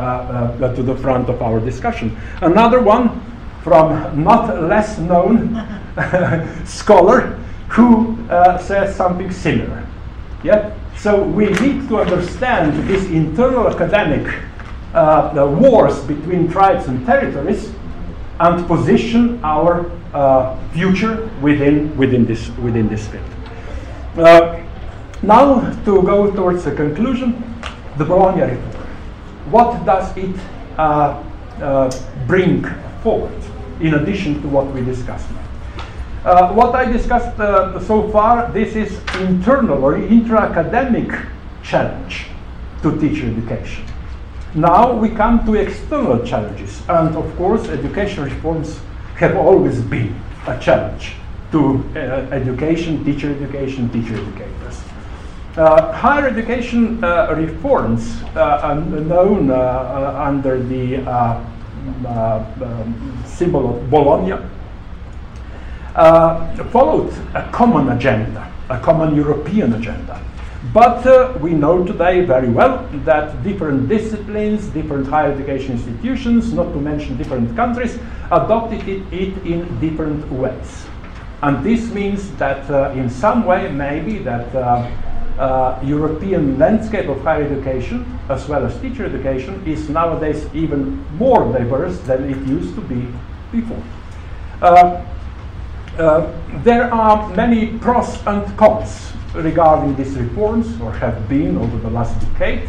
uh, 0.63 0.75
to 0.75 0.83
the 0.85 0.97
front 0.97 1.29
of 1.29 1.43
our 1.43 1.59
discussion. 1.59 2.17
Another 2.43 2.81
one 2.81 3.21
from 3.65 4.23
not 4.23 4.63
less 4.63 4.99
known 4.99 5.67
scholar 6.65 7.39
who 7.69 8.17
uh, 8.31 8.57
says 8.59 8.95
something 8.95 9.33
similar. 9.33 9.85
Yeah? 10.45 10.73
So 11.03 11.23
we 11.23 11.47
need 11.47 11.89
to 11.89 12.01
understand 12.01 12.89
this 12.89 13.05
internal 13.07 13.69
academic 13.69 14.27
uh, 14.95 15.33
wars 15.59 15.99
between 16.05 16.51
tribes 16.51 16.87
and 16.89 17.07
territories 17.07 17.73
and 18.39 18.67
position 18.67 19.41
our 19.43 19.91
uh, 20.13 20.57
future 20.73 21.31
within, 21.41 21.97
within, 21.97 22.27
this, 22.27 22.49
within 22.59 22.89
this 22.89 23.07
field. 23.09 23.25
Uh, 24.17 24.63
now 25.23 25.71
to 25.85 26.03
go 26.03 26.31
towards 26.31 26.65
the 26.65 26.75
conclusion, 26.75 27.43
the 27.97 28.05
Bologna 28.05 28.43
report. 28.43 28.87
What 29.51 29.85
does 29.87 30.17
it 30.17 30.37
uh, 30.77 31.23
uh, 31.61 31.91
bring 32.27 32.65
forward? 33.03 33.41
in 33.81 33.95
addition 33.95 34.41
to 34.43 34.49
what 34.49 34.67
we 34.75 34.83
discussed. 34.83 35.27
Uh, 36.25 36.53
what 36.53 36.75
I 36.75 36.85
discussed 36.85 37.41
uh, 37.41 37.81
so 37.81 38.11
far, 38.11 38.53
this 38.53 38.77
is 38.77 39.01
internal 39.21 39.83
or 39.83 39.97
intra-academic 39.97 41.19
challenge 41.63 42.27
to 42.83 42.99
teacher 43.01 43.27
education. 43.27 43.85
Now 44.55 44.93
we 44.93 45.09
come 45.09 45.47
to 45.47 45.55
external 45.55 46.23
challenges, 46.27 46.83
and 46.91 47.17
of 47.17 47.37
course, 47.37 47.69
education 47.69 48.25
reforms 48.25 48.79
have 49.17 49.35
always 49.35 49.81
been 49.81 50.15
a 50.47 50.59
challenge 50.59 51.13
to 51.53 51.83
uh, 51.97 51.99
education, 52.33 53.03
teacher 53.03 53.31
education, 53.31 53.89
teacher 53.89 54.15
educators. 54.15 54.83
Uh, 55.57 55.91
higher 55.93 56.29
education 56.29 57.03
uh, 57.03 57.35
reforms 57.35 58.23
uh, 58.37 58.75
known 58.75 59.51
under 59.51 60.63
the 60.63 60.99
uh, 60.99 61.43
um, 62.07 63.23
symbol 63.25 63.75
of 63.75 63.91
Bologna, 63.91 64.37
uh, 65.95 66.65
followed 66.71 67.13
a 67.35 67.49
common 67.53 67.91
agenda, 67.91 68.51
a 68.69 68.79
common 68.81 69.15
European 69.15 69.73
agenda. 69.75 70.23
But 70.73 71.07
uh, 71.07 71.39
we 71.41 71.53
know 71.53 71.85
today 71.85 72.25
very 72.25 72.49
well 72.49 72.87
that 73.05 73.43
different 73.43 73.89
disciplines, 73.89 74.67
different 74.69 75.07
higher 75.07 75.33
education 75.33 75.73
institutions, 75.73 76.53
not 76.53 76.73
to 76.73 76.81
mention 76.81 77.17
different 77.17 77.57
countries, 77.57 77.99
adopted 78.31 78.87
it, 78.87 79.03
it 79.13 79.37
in 79.47 79.81
different 79.81 80.31
ways. 80.31 80.87
And 81.43 81.65
this 81.65 81.91
means 81.91 82.31
that 82.33 82.71
uh, 82.71 82.93
in 82.95 83.09
some 83.09 83.47
way, 83.47 83.73
maybe 83.73 84.19
that 84.19 84.55
uh, 84.55 84.91
uh, 85.39 85.81
European 85.83 86.59
landscape 86.59 87.09
of 87.09 87.23
higher 87.23 87.45
education, 87.45 88.05
as 88.29 88.47
well 88.47 88.67
as 88.67 88.79
teacher 88.83 89.07
education, 89.07 89.63
is 89.67 89.89
nowadays 89.89 90.47
even 90.53 91.03
more 91.17 91.51
diverse 91.51 91.99
than 92.01 92.29
it 92.29 92.37
used 92.47 92.75
to 92.75 92.83
be 92.83 93.09
before. 93.51 93.83
Uh, 96.01 96.03
uh, 96.03 96.63
there 96.63 96.93
are 96.95 97.29
many 97.37 97.79
pros 97.79 98.19
and 98.27 98.57
cons 98.57 99.13
regarding 99.35 99.95
these 99.97 100.17
reforms, 100.17 100.81
or 100.81 100.93
have 100.93 101.29
been 101.29 101.59
over 101.59 101.77
the 101.79 101.91
last 101.91 102.19
decade. 102.21 102.69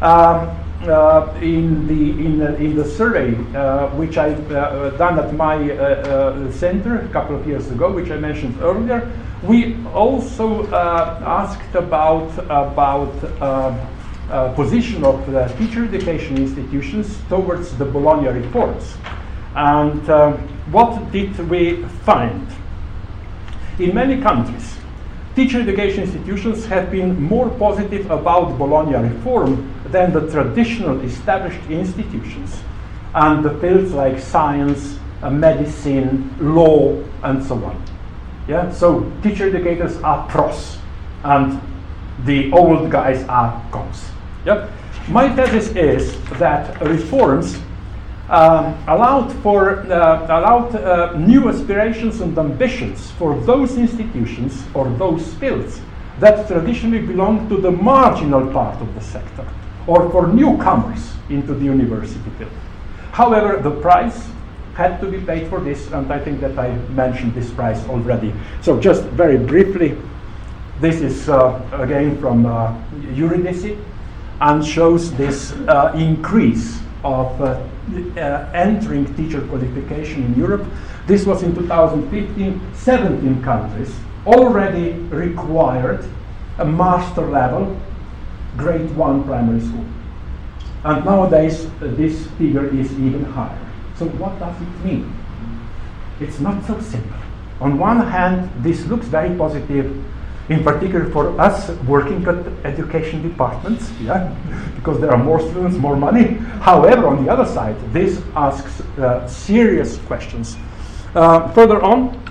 Um, 0.00 0.56
uh, 0.88 1.34
in 1.40 1.86
the 1.86 2.10
in, 2.24 2.42
uh, 2.42 2.54
in 2.56 2.76
the 2.76 2.84
survey 2.84 3.34
uh, 3.54 3.88
which 3.96 4.16
I 4.16 4.32
uh, 4.32 4.90
done 4.96 5.18
at 5.18 5.34
my 5.34 5.56
center 6.50 7.00
a 7.00 7.08
couple 7.08 7.36
of 7.36 7.46
years 7.46 7.70
ago, 7.70 7.92
which 7.92 8.10
I 8.10 8.16
mentioned 8.16 8.58
earlier, 8.62 9.10
we 9.42 9.76
also 9.92 10.66
uh, 10.66 11.22
asked 11.26 11.74
about, 11.74 12.32
about 12.44 13.14
uh, 13.40 13.86
uh, 14.30 14.52
position 14.54 15.04
of 15.04 15.30
the 15.30 15.46
teacher 15.58 15.84
education 15.84 16.38
institutions 16.38 17.18
towards 17.28 17.76
the 17.76 17.84
Bologna 17.84 18.28
reforms. 18.28 18.96
And 19.54 20.08
uh, 20.08 20.36
what 20.70 21.12
did 21.12 21.38
we 21.48 21.82
find? 22.04 22.46
In 23.78 23.94
many 23.94 24.20
countries, 24.20 24.76
teacher 25.34 25.60
education 25.60 26.04
institutions 26.04 26.66
have 26.66 26.90
been 26.90 27.22
more 27.22 27.50
positive 27.50 28.10
about 28.10 28.58
Bologna 28.58 28.96
reform 28.96 29.72
than 29.88 30.12
the 30.12 30.30
traditional 30.30 31.00
established 31.02 31.60
institutions 31.70 32.60
and 33.14 33.44
the 33.44 33.50
fields 33.60 33.92
like 33.92 34.18
science, 34.18 34.98
uh, 35.22 35.30
medicine, 35.30 36.34
law, 36.40 37.02
and 37.22 37.44
so 37.44 37.54
on. 37.64 37.82
Yeah, 38.48 38.70
so 38.70 39.10
teacher 39.22 39.48
educators 39.48 39.96
are 39.98 40.28
pros, 40.28 40.78
and 41.24 41.60
the 42.24 42.52
old 42.52 42.90
guys 42.90 43.24
are 43.28 43.62
cons. 43.70 44.08
Yeah, 44.44 44.70
my 45.08 45.34
thesis 45.34 45.74
is 45.76 46.20
that 46.38 46.80
reforms 46.80 47.58
um, 48.28 48.74
allowed 48.88 49.32
for 49.42 49.80
uh, 49.92 50.26
allowed 50.26 50.74
uh, 50.74 51.16
new 51.16 51.48
aspirations 51.48 52.20
and 52.20 52.36
ambitions 52.36 53.12
for 53.12 53.38
those 53.40 53.76
institutions 53.78 54.64
or 54.74 54.88
those 54.90 55.32
fields 55.34 55.80
that 56.18 56.48
traditionally 56.48 57.00
belong 57.00 57.48
to 57.48 57.56
the 57.56 57.70
marginal 57.70 58.50
part 58.52 58.80
of 58.80 58.94
the 58.94 59.00
sector, 59.00 59.46
or 59.86 60.10
for 60.10 60.26
newcomers 60.26 61.12
into 61.28 61.54
the 61.54 61.64
university 61.64 62.30
field. 62.38 62.50
However, 63.12 63.60
the 63.60 63.70
price 63.70 64.28
had 64.74 65.00
to 65.00 65.10
be 65.10 65.20
paid 65.20 65.48
for 65.48 65.60
this, 65.60 65.90
and 65.92 66.12
I 66.12 66.18
think 66.18 66.40
that 66.40 66.58
I 66.58 66.74
mentioned 66.90 67.34
this 67.34 67.50
price 67.50 67.86
already. 67.88 68.32
So 68.60 68.80
just 68.80 69.04
very 69.04 69.38
briefly, 69.38 69.96
this 70.80 71.00
is 71.00 71.28
uh, 71.28 71.60
again 71.72 72.18
from 72.20 72.44
uh, 72.44 72.74
Eurydice 73.12 73.78
and 74.40 74.64
shows 74.64 75.12
this 75.14 75.52
uh, 75.52 75.92
increase 75.94 76.80
of 77.04 77.40
uh, 78.16 78.50
entering 78.52 79.12
teacher 79.14 79.40
qualification 79.48 80.24
in 80.24 80.34
Europe. 80.34 80.66
This 81.06 81.24
was 81.24 81.42
in 81.42 81.54
2015, 81.54 82.60
17 82.74 83.42
countries 83.42 83.94
already 84.26 84.92
required 85.14 86.04
a 86.58 86.64
master 86.64 87.22
level 87.22 87.78
grade 88.56 88.90
one 88.96 89.22
primary 89.24 89.60
school. 89.60 89.84
And 90.84 91.04
nowadays, 91.04 91.66
uh, 91.66 91.88
this 91.96 92.26
figure 92.38 92.66
is 92.66 92.92
even 92.92 93.24
higher. 93.24 93.58
So 93.98 94.06
what 94.06 94.38
does 94.38 94.56
it 94.60 94.84
mean? 94.84 95.12
It's 96.20 96.40
not 96.40 96.64
so 96.64 96.80
simple. 96.80 97.18
On 97.60 97.78
one 97.78 98.06
hand, 98.06 98.50
this 98.62 98.84
looks 98.86 99.06
very 99.06 99.36
positive, 99.36 100.04
in 100.48 100.62
particular 100.62 101.10
for 101.10 101.38
us 101.40 101.70
working 101.88 102.26
at 102.26 102.36
education 102.64 103.22
departments, 103.22 103.90
yeah, 104.00 104.34
because 104.76 105.00
there 105.00 105.10
are 105.10 105.22
more 105.22 105.40
students, 105.40 105.76
more 105.76 105.96
money. 105.96 106.34
However, 106.62 107.06
on 107.08 107.24
the 107.24 107.32
other 107.32 107.44
side, 107.44 107.76
this 107.92 108.22
asks 108.34 108.80
uh, 108.98 109.26
serious 109.26 109.98
questions. 110.06 110.56
Uh, 111.14 111.52
further 111.52 111.82
on, 111.82 112.22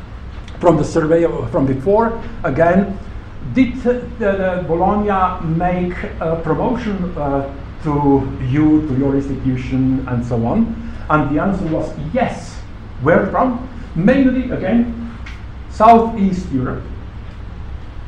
from 0.60 0.78
the 0.78 0.84
survey 0.84 1.24
from 1.52 1.66
before, 1.66 2.22
again, 2.44 2.98
did 3.54 3.82
Bologna 4.68 5.46
make 5.46 5.96
a 6.20 6.40
promotion 6.44 7.16
uh, 7.18 7.54
to 7.84 8.28
you, 8.50 8.88
to 8.88 8.98
your 8.98 9.16
institution, 9.16 10.08
and 10.08 10.26
so 10.26 10.44
on? 10.46 10.74
And 11.10 11.36
the 11.36 11.42
answer 11.42 11.66
was 11.68 11.94
yes. 12.14 12.54
Where 13.02 13.28
from? 13.28 13.70
Mainly, 13.96 14.50
again, 14.52 15.16
Southeast 15.70 16.52
Europe, 16.52 16.84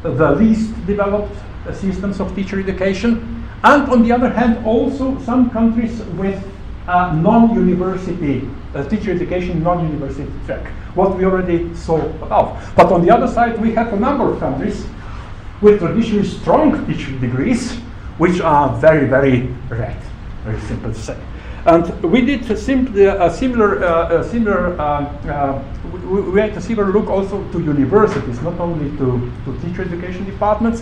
the 0.04 0.32
least 0.36 0.74
developed 0.86 1.36
systems 1.74 2.20
of 2.20 2.34
teacher 2.36 2.60
education, 2.60 3.44
and 3.64 3.90
on 3.90 4.04
the 4.04 4.12
other 4.12 4.30
hand, 4.30 4.66
also 4.66 5.20
some 5.22 5.50
countries 5.50 6.02
with 6.16 6.42
uh, 6.88 7.14
non-university 7.16 8.48
uh, 8.74 8.84
teacher 8.88 9.12
education, 9.12 9.62
non-university 9.62 10.32
track, 10.46 10.68
what 10.96 11.18
we 11.18 11.26
already 11.26 11.74
saw 11.76 12.00
above. 12.22 12.72
But 12.76 12.92
on 12.92 13.02
the 13.02 13.12
other 13.12 13.28
side, 13.28 13.60
we 13.62 13.74
have 13.74 13.92
a 13.92 14.00
number 14.00 14.32
of 14.32 14.40
countries 14.40 14.86
with 15.62 15.80
traditionally 15.80 16.28
strong 16.28 16.86
teaching 16.86 17.20
degrees, 17.20 17.76
which 18.18 18.40
are 18.40 18.76
very, 18.78 19.08
very 19.08 19.54
red, 19.70 19.98
very 20.44 20.60
simple 20.62 20.94
to 20.94 21.00
say. 21.00 21.18
And 21.68 22.02
we 22.02 22.22
did 22.22 22.50
a, 22.50 22.54
a 23.26 23.30
similar, 23.30 23.84
uh, 23.84 24.22
a 24.22 24.24
similar 24.24 24.80
uh, 24.80 25.04
uh, 25.28 25.64
we, 25.92 26.22
we 26.22 26.40
had 26.40 26.52
a 26.52 26.62
similar 26.62 26.92
look 26.94 27.10
also 27.10 27.44
to 27.52 27.60
universities, 27.60 28.42
not 28.42 28.58
only 28.60 28.90
to, 28.98 29.32
to 29.44 29.60
teacher 29.62 29.82
education 29.82 30.24
departments. 30.24 30.82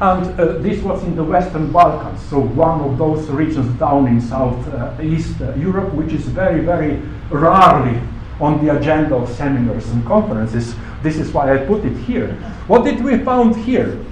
And 0.00 0.40
uh, 0.40 0.58
this 0.58 0.82
was 0.82 1.04
in 1.04 1.14
the 1.14 1.22
Western 1.22 1.72
Balkans, 1.72 2.20
so 2.28 2.40
one 2.40 2.80
of 2.80 2.98
those 2.98 3.28
regions 3.28 3.72
down 3.78 4.08
in 4.08 4.20
Southeast 4.20 5.40
uh, 5.40 5.54
Europe, 5.54 5.94
which 5.94 6.12
is 6.12 6.26
very, 6.26 6.60
very 6.60 7.00
rarely 7.30 7.98
on 8.40 8.62
the 8.64 8.76
agenda 8.76 9.14
of 9.14 9.28
seminars 9.30 9.88
and 9.90 10.04
conferences. 10.04 10.74
This 11.02 11.16
is 11.16 11.32
why 11.32 11.54
I 11.54 11.64
put 11.64 11.84
it 11.84 11.96
here. 11.98 12.32
What 12.66 12.84
did 12.84 13.02
we 13.02 13.16
found 13.18 13.56
here? 13.56 14.04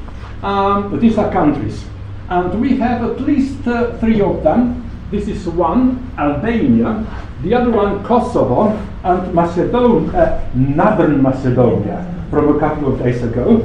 Um, 0.42 0.98
these 1.00 1.18
are 1.18 1.30
countries, 1.30 1.84
and 2.30 2.60
we 2.60 2.76
have 2.76 3.02
at 3.02 3.20
least 3.20 3.66
uh, 3.66 3.98
three 3.98 4.22
of 4.22 4.42
them 4.42 4.83
this 5.14 5.28
is 5.28 5.46
one, 5.46 6.12
Albania, 6.18 7.06
the 7.42 7.54
other 7.54 7.70
one, 7.70 8.02
Kosovo, 8.04 8.70
and 9.04 9.32
Macedonia, 9.32 10.12
uh, 10.12 10.50
Northern 10.54 11.22
Macedonia, 11.22 12.26
from 12.30 12.56
a 12.56 12.58
couple 12.58 12.92
of 12.92 12.98
days 12.98 13.22
ago, 13.22 13.58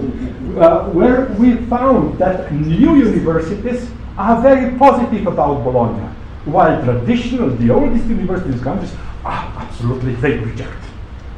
uh, 0.60 0.90
where 0.92 1.26
we 1.40 1.56
found 1.66 2.20
that 2.20 2.52
new 2.52 2.98
universities 2.98 3.90
are 4.18 4.42
very 4.42 4.78
positive 4.78 5.26
about 5.26 5.64
Bologna, 5.64 6.06
while 6.46 6.84
traditional, 6.84 7.50
the 7.50 7.72
oldest 7.72 8.06
universities 8.06 8.62
countries, 8.62 8.94
are 9.26 9.52
absolutely, 9.58 10.14
they 10.16 10.38
reject. 10.38 10.84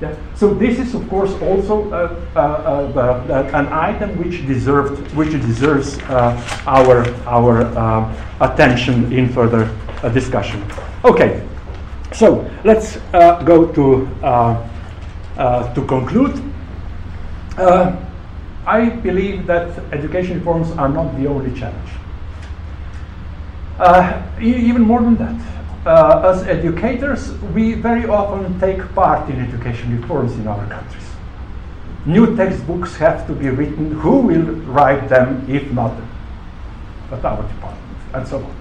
Yeah. 0.02 0.16
So 0.34 0.56
this 0.56 0.80
is, 0.80 0.96
of 0.96 1.08
course, 1.10 1.32
also 1.44 1.88
uh, 1.92 2.20
uh, 2.36 2.40
uh, 2.40 3.52
an 3.54 3.68
item 3.68 4.18
which 4.18 4.48
deserved, 4.48 4.98
which 5.16 5.30
deserves 5.30 6.00
uh, 6.10 6.42
our 6.66 7.06
our 7.28 7.62
attention 8.42 9.14
in 9.14 9.30
further 9.30 9.70
discussion. 10.10 10.64
Okay, 11.06 11.46
so 12.12 12.50
let's 12.64 12.98
uh, 13.14 13.42
go 13.44 13.68
to 13.72 14.08
uh, 14.24 14.68
uh, 15.38 15.74
to 15.74 15.86
conclude. 15.86 16.42
Uh, 17.58 17.96
I 18.66 18.90
believe 18.90 19.48
that 19.48 19.78
education 19.92 20.38
reforms 20.38 20.72
are 20.72 20.90
not 20.90 21.18
the 21.18 21.28
only 21.28 21.58
challenge. 21.58 21.90
E 24.40 24.54
even 24.70 24.82
more 24.82 25.02
than 25.02 25.16
that, 25.16 26.26
as 26.26 26.44
educators, 26.44 27.32
we 27.56 27.74
very 27.74 28.06
often 28.06 28.60
take 28.60 28.82
part 28.94 29.30
in 29.30 29.40
education 29.40 30.00
reforms 30.00 30.34
in 30.34 30.48
our 30.48 30.66
countries. 30.68 31.08
New 32.06 32.36
textbooks 32.36 32.96
have 32.98 33.26
to 33.28 33.34
be 33.34 33.50
written. 33.50 33.92
Who 34.02 34.22
will 34.22 34.56
write 34.74 35.10
them 35.10 35.46
if 35.50 35.72
not 35.72 35.94
at 37.12 37.26
our 37.26 37.42
department, 37.42 37.98
and 38.14 38.28
so 38.28 38.38
on. 38.38 38.61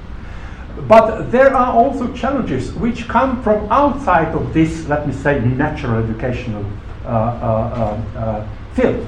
But 0.89 1.31
there 1.31 1.55
are 1.55 1.73
also 1.73 2.13
challenges 2.15 2.73
which 2.75 3.09
come 3.09 3.43
from 3.43 3.71
outside 3.71 4.35
of 4.35 4.53
this, 4.55 4.87
let 4.89 5.07
me 5.07 5.13
say, 5.13 5.41
natural 5.41 6.03
educational 6.03 6.65
uh, 7.05 7.09
uh, 7.09 8.07
uh, 8.15 8.19
uh 8.19 8.49
field, 8.75 9.07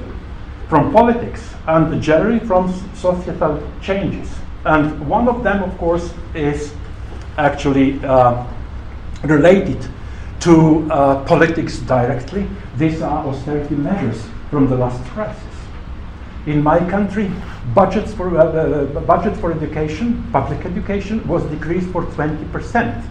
from 0.69 0.93
politics 0.93 1.55
and 1.67 2.03
generally 2.03 2.41
from 2.41 2.73
societal 2.95 3.63
changes. 3.81 4.31
And 4.65 5.09
one 5.09 5.29
of 5.29 5.43
them, 5.43 5.63
of 5.63 5.77
course, 5.79 6.13
is 6.35 6.73
actually 7.39 8.05
uh, 8.05 8.47
related 9.25 9.87
to 10.41 10.87
politics 11.27 11.79
directly. 11.79 12.47
These 12.77 13.03
are 13.03 13.27
austerity 13.27 13.77
measures 13.77 14.25
from 14.51 14.69
the 14.69 14.77
last 14.77 15.03
crisis. 15.11 15.52
In 16.47 16.63
my 16.63 16.79
country, 16.91 17.31
budgets 17.75 18.13
for, 18.13 18.37
uh, 18.37 18.45
uh, 18.45 19.01
budget 19.01 19.37
for 19.37 19.53
education, 19.53 20.29
public 20.33 20.65
education, 20.67 21.27
was 21.29 21.45
decreased 21.45 21.89
for 21.91 22.03
20%. 22.05 23.05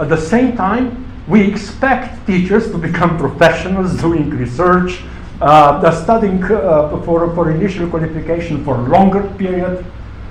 At 0.00 0.08
the 0.08 0.16
same 0.16 0.56
time, 0.56 1.04
we 1.28 1.42
expect 1.42 2.26
teachers 2.26 2.70
to 2.70 2.78
become 2.78 3.18
professionals 3.26 4.00
doing 4.00 4.30
research, 4.30 5.02
uh, 5.42 5.90
studying 6.02 6.42
uh, 6.44 7.00
for, 7.04 7.34
for 7.34 7.50
initial 7.50 7.88
qualification 7.88 8.64
for 8.64 8.76
a 8.76 8.82
longer 8.88 9.22
period, 9.36 9.84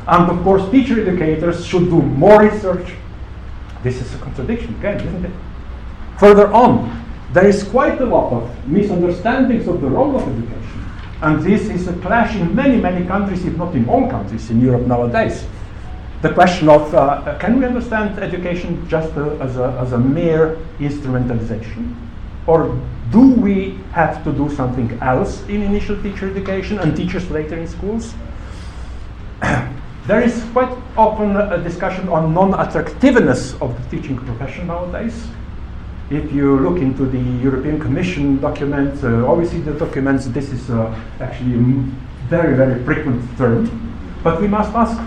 and 0.08 0.32
of 0.32 0.42
course, 0.44 0.70
teacher 0.72 1.00
educators 1.08 1.66
should 1.66 1.86
do 1.90 2.02
more 2.02 2.42
research. 2.42 2.94
This 3.84 4.02
is 4.02 4.16
a 4.16 4.18
contradiction 4.18 4.74
again, 4.76 5.00
isn't 5.06 5.26
it? 5.26 5.32
Further 6.18 6.52
on, 6.52 7.06
there 7.34 7.48
is 7.48 7.64
quite 7.64 8.02
a 8.02 8.06
lot 8.06 8.34
of 8.34 8.68
misunderstandings 8.68 9.68
of 9.68 9.82
the 9.82 9.88
role 9.88 10.16
of 10.16 10.24
education. 10.24 10.67
And 11.22 11.42
this 11.42 11.70
is 11.70 11.88
a 11.88 11.94
clash 11.94 12.36
in 12.36 12.56
many, 12.56 12.78
many 12.78 13.06
countries, 13.06 13.44
if 13.46 13.58
not 13.58 13.74
in 13.74 13.90
all 13.90 14.08
countries 14.10 14.50
in 14.52 14.62
Europe 14.62 14.86
nowadays. 14.86 15.46
The 16.22 16.34
question 16.34 16.70
of 16.70 16.94
uh, 16.94 17.38
can 17.40 17.60
we 17.60 17.66
understand 17.66 18.20
education 18.20 18.88
just 18.88 19.16
uh, 19.18 19.30
as, 19.38 19.58
a, 19.58 19.78
as 19.82 19.94
a 19.94 19.98
mere 19.98 20.58
instrumentalization? 20.80 21.96
Or 22.46 22.80
do 23.12 23.32
we 23.32 23.80
have 23.92 24.24
to 24.24 24.32
do 24.32 24.54
something 24.56 24.92
else 25.02 25.42
in 25.48 25.62
initial 25.62 26.02
teacher 26.02 26.30
education 26.30 26.80
and 26.80 26.96
teachers 26.96 27.30
later 27.30 27.56
in 27.56 27.68
schools? 27.68 28.14
there 30.08 30.22
is 30.22 30.44
quite 30.54 30.76
often 30.98 31.36
a 31.36 31.58
discussion 31.64 32.10
on 32.10 32.34
non 32.34 32.54
attractiveness 32.54 33.54
of 33.62 33.76
the 33.78 33.98
teaching 33.98 34.18
profession 34.18 34.68
nowadays 34.68 35.28
if 36.10 36.32
you 36.32 36.60
look 36.60 36.78
into 36.78 37.06
the 37.06 37.20
European 37.44 37.80
Commission 37.80 38.40
documents, 38.40 39.04
uh, 39.04 39.08
OECD 39.28 39.78
documents, 39.78 40.28
this 40.28 40.52
is 40.52 40.70
uh, 40.70 40.94
actually 41.20 41.56
a 41.56 41.64
very, 42.30 42.56
very 42.56 42.82
frequent 42.86 43.22
term. 43.38 43.70
But 44.24 44.40
we 44.40 44.48
must 44.48 44.74
ask, 44.74 44.98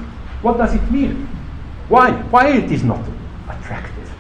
what 0.43 0.59
does 0.59 0.75
it 0.75 0.91
mean? 0.91 1.27
Why? 1.89 2.13
Why 2.13 2.49
it 2.49 2.71
is 2.71 2.85
not 2.85 3.01
attractive? 3.49 4.13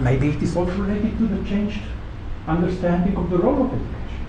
Maybe 0.00 0.28
it 0.28 0.42
is 0.42 0.56
also 0.56 0.72
related 0.72 1.18
to 1.18 1.26
the 1.26 1.48
changed 1.48 1.80
understanding 2.46 3.16
of 3.16 3.28
the 3.30 3.38
role 3.38 3.62
of 3.62 3.68
education. 3.68 4.26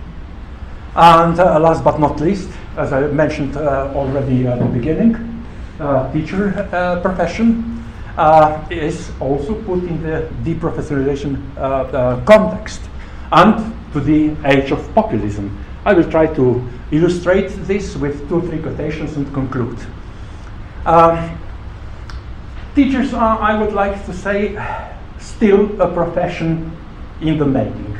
And 0.96 1.38
uh, 1.38 1.58
last 1.60 1.82
but 1.84 2.00
not 2.00 2.20
least, 2.20 2.50
as 2.76 2.92
I 2.92 3.06
mentioned 3.08 3.56
uh, 3.56 3.92
already 3.94 4.46
at 4.46 4.58
the 4.58 4.66
beginning, 4.66 5.44
uh, 5.80 6.12
teacher 6.12 6.68
uh, 6.72 7.00
profession 7.00 7.73
uh, 8.16 8.66
is 8.70 9.10
also 9.20 9.54
put 9.62 9.82
in 9.84 10.02
the 10.02 10.28
deprofessionalization 10.42 11.40
uh, 11.56 11.60
uh, 11.60 12.24
context 12.24 12.80
and 13.32 13.74
to 13.92 14.00
the 14.00 14.36
age 14.46 14.70
of 14.70 14.94
populism. 14.94 15.58
I 15.84 15.92
will 15.94 16.08
try 16.10 16.26
to 16.34 16.66
illustrate 16.90 17.48
this 17.66 17.96
with 17.96 18.28
two 18.28 18.36
or 18.36 18.42
three 18.42 18.60
quotations 18.60 19.16
and 19.16 19.32
conclude. 19.34 19.78
Um, 20.86 21.38
teachers 22.74 23.12
are, 23.14 23.38
I 23.40 23.58
would 23.60 23.72
like 23.72 24.04
to 24.06 24.12
say, 24.12 24.56
still 25.18 25.80
a 25.80 25.92
profession 25.92 26.76
in 27.20 27.38
the 27.38 27.46
making. 27.46 27.96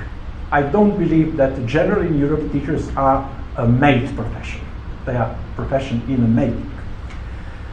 I 0.52 0.62
don't 0.62 0.96
believe 0.98 1.36
that 1.36 1.66
generally 1.66 2.06
in 2.06 2.18
Europe 2.18 2.52
teachers 2.52 2.88
are 2.96 3.28
a 3.56 3.66
made 3.66 4.14
profession. 4.14 4.60
They 5.04 5.16
are 5.16 5.36
profession 5.56 6.02
in 6.08 6.20
the 6.20 6.28
making. 6.28 6.70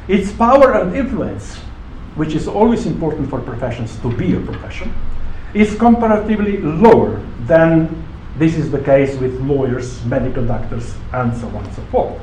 Its 0.07 0.31
power 0.31 0.73
and 0.73 0.95
influence 0.95 1.59
which 2.21 2.35
is 2.35 2.47
always 2.47 2.85
important 2.85 3.27
for 3.27 3.41
professions 3.41 3.97
to 4.03 4.15
be 4.15 4.35
a 4.35 4.39
profession, 4.39 4.93
is 5.55 5.75
comparatively 5.75 6.57
lower 6.57 7.19
than 7.47 7.89
this 8.37 8.55
is 8.55 8.69
the 8.69 8.77
case 8.77 9.17
with 9.17 9.33
lawyers, 9.41 10.05
medical 10.05 10.45
doctors, 10.45 10.93
and 11.13 11.35
so 11.35 11.47
on 11.47 11.65
and 11.65 11.73
so 11.73 11.81
forth. 11.85 12.21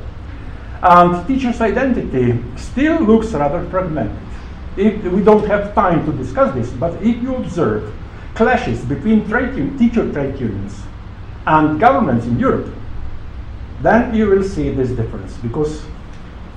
And 0.81 1.27
teacher's 1.27 1.59
identity 1.59 2.41
still 2.55 3.01
looks 3.01 3.33
rather 3.33 3.61
fragmented. 3.69 4.15
If 4.77 5.03
we 5.03 5.21
don't 5.21 5.45
have 5.47 5.75
time 5.75 6.05
to 6.05 6.13
discuss 6.13 6.55
this, 6.55 6.71
but 6.71 6.93
if 7.03 7.21
you 7.21 7.35
observe 7.35 7.93
clashes 8.35 8.85
between 8.85 9.27
trade 9.27 9.77
teacher 9.77 10.09
trade 10.13 10.39
unions 10.39 10.79
and 11.45 11.77
governments 11.77 12.25
in 12.25 12.39
Europe, 12.39 12.73
then 13.81 14.15
you 14.15 14.27
will 14.27 14.43
see 14.43 14.69
this 14.69 14.91
difference 14.91 15.35
because 15.43 15.83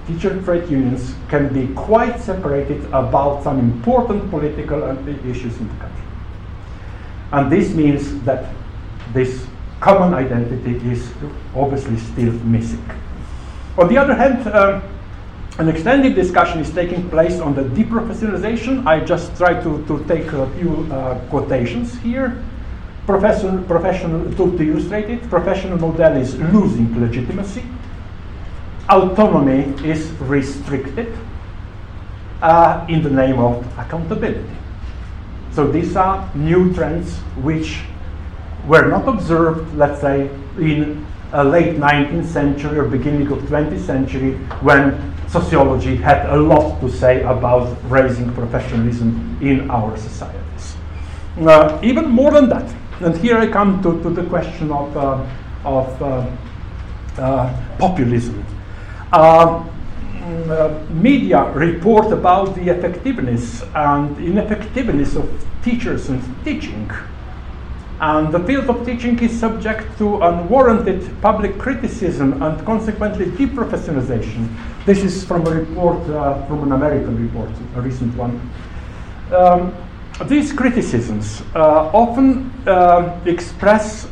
teacher 0.07 0.41
trade 0.43 0.69
unions 0.69 1.15
can 1.29 1.53
be 1.53 1.73
quite 1.75 2.21
separated 2.21 2.85
about 2.87 3.43
some 3.43 3.59
important 3.59 4.31
political 4.31 4.83
issues 5.29 5.57
in 5.59 5.69
the 5.69 5.75
country. 5.75 6.05
And 7.33 7.51
this 7.51 7.73
means 7.75 8.21
that 8.25 8.53
this 9.13 9.47
common 9.81 10.15
identity 10.15 10.77
is 10.91 11.11
obviously 11.55 11.97
still 11.97 12.33
missing. 12.45 12.85
On 13.79 13.89
the 13.89 13.97
other 13.97 14.15
hand, 14.15 14.47
um, 14.49 14.83
an 15.59 15.69
extended 15.69 16.15
discussion 16.15 16.61
is 16.61 16.71
taking 16.73 17.09
place 17.09 17.41
on 17.41 17.55
the 17.55 17.63
deprofessionalization. 17.63 18.87
I 18.87 19.01
just 19.01 19.37
try 19.37 19.55
to, 19.63 19.85
to 19.87 20.05
take 20.07 20.33
a 20.33 20.49
few 20.59 20.89
uh, 20.91 21.19
quotations 21.29 21.99
here. 22.01 22.43
Professional, 23.07 23.63
professional, 23.65 24.31
to, 24.37 24.57
to 24.57 24.63
illustrate 24.63 25.11
it, 25.11 25.29
professional 25.29 25.79
model 25.79 26.17
is 26.17 26.39
losing 26.39 27.01
legitimacy 27.01 27.65
autonomy 28.93 29.73
is 29.89 30.11
restricted 30.21 31.17
uh, 32.43 32.85
in 32.89 33.03
the 33.03 33.11
name 33.11 33.39
of 33.39 33.67
accountability. 33.79 34.45
So 35.53 35.67
these 35.67 35.97
are 35.97 36.29
new 36.35 36.73
trends 36.75 37.17
which 37.43 37.81
were 38.67 38.89
not 38.89 39.09
observed, 39.09 39.75
let's 39.77 40.01
say, 40.01 40.29
in 40.59 41.07
uh, 41.33 41.43
late 41.43 41.77
19th 41.77 42.27
century 42.27 42.79
or 42.79 42.85
beginning 42.85 43.29
of 43.33 43.39
20th 43.41 43.81
century 43.81 44.35
when 44.61 45.01
sociology 45.29 45.97
had 45.97 46.27
a 46.27 46.37
lot 46.37 46.79
to 46.81 46.91
say 46.91 47.23
about 47.23 47.77
raising 47.91 48.33
professionalism 48.35 49.39
in 49.41 49.71
our 49.71 49.97
societies. 49.97 50.77
Uh, 51.41 51.79
even 51.83 52.09
more 52.09 52.31
than 52.31 52.49
that, 52.51 52.75
and 53.01 53.17
here 53.17 53.39
I 53.39 53.47
come 53.47 53.83
to, 53.83 54.03
to 54.03 54.11
the 54.11 54.25
question 54.25 54.71
of, 54.71 54.95
uh, 54.97 55.27
of 55.65 56.03
uh, 56.03 56.31
uh 57.19 57.79
populism. 57.79 58.45
Mm, 59.13 60.91
media 60.91 61.51
report 61.53 62.13
about 62.13 62.55
the 62.55 62.69
effectiveness 62.69 63.63
and 63.75 64.17
ineffectiveness 64.19 65.17
of 65.17 65.29
teachers 65.65 66.09
and 66.09 66.23
teaching. 66.45 66.91
And 68.01 68.33
the 68.33 68.41
field 68.41 68.71
of 68.71 68.87
teaching 68.87 69.19
is 69.19 69.39
subject 69.39 69.99
to 69.99 70.23
unwarranted 70.23 71.21
public 71.21 71.59
criticism 71.59 72.43
and 72.43 72.65
consequently 72.65 73.27
deprofessionalization. 73.27 74.49
This 74.87 75.03
is 75.03 75.25
from 75.25 75.47
a 75.47 75.51
report, 75.51 76.09
uh, 76.09 76.47
from 76.47 76.63
an 76.63 76.73
American 76.73 77.21
report, 77.21 77.51
a 77.77 77.81
recent 77.81 78.17
one. 78.17 78.41
Um, 79.33 79.75
these 80.27 80.53
criticisms 80.53 81.43
uh, 81.55 81.91
often 81.93 82.51
uh, 82.67 83.21
express 83.27 84.09